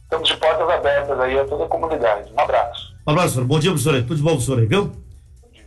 Estamos 0.07 0.29
de 0.29 0.37
portas 0.37 0.71
abertas 0.71 1.21
aí 1.21 1.37
a 1.37 1.45
toda 1.45 1.64
a 1.64 1.69
comunidade. 1.69 2.33
Um 2.33 2.40
abraço. 2.40 2.95
Um 3.05 3.11
abraço, 3.11 3.35
professor. 3.35 3.45
Bom 3.45 3.59
dia, 3.59 3.71
professor. 3.73 4.03
Tudo 4.03 4.16
de 4.16 4.23
bom, 4.23 4.31
professor 4.31 4.66
viu? 4.66 4.85
Bom 4.85 5.49
dia. 5.53 5.64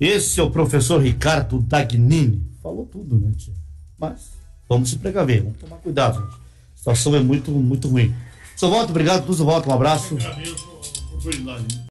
Esse 0.00 0.40
é 0.40 0.42
o 0.42 0.50
professor 0.50 0.98
Ricardo 0.98 1.60
Dagnini. 1.60 2.42
Falou 2.62 2.86
tudo, 2.86 3.18
né, 3.18 3.32
tia? 3.36 3.52
Mas 3.98 4.32
vamos 4.66 4.88
se 4.88 4.98
precaver, 4.98 5.42
vamos 5.42 5.58
tomar 5.58 5.76
cuidado, 5.76 6.20
gente. 6.20 6.34
A 6.34 6.76
situação 6.76 7.14
é 7.14 7.20
muito, 7.20 7.50
muito 7.50 7.86
ruim. 7.86 8.14
Sr. 8.56 8.68
Volta, 8.68 8.90
obrigado. 8.90 9.26
Tudo 9.26 9.44
volta, 9.44 9.68
um 9.68 9.74
abraço. 9.74 10.16
A 10.16 11.14
oportunidade. 11.14 11.82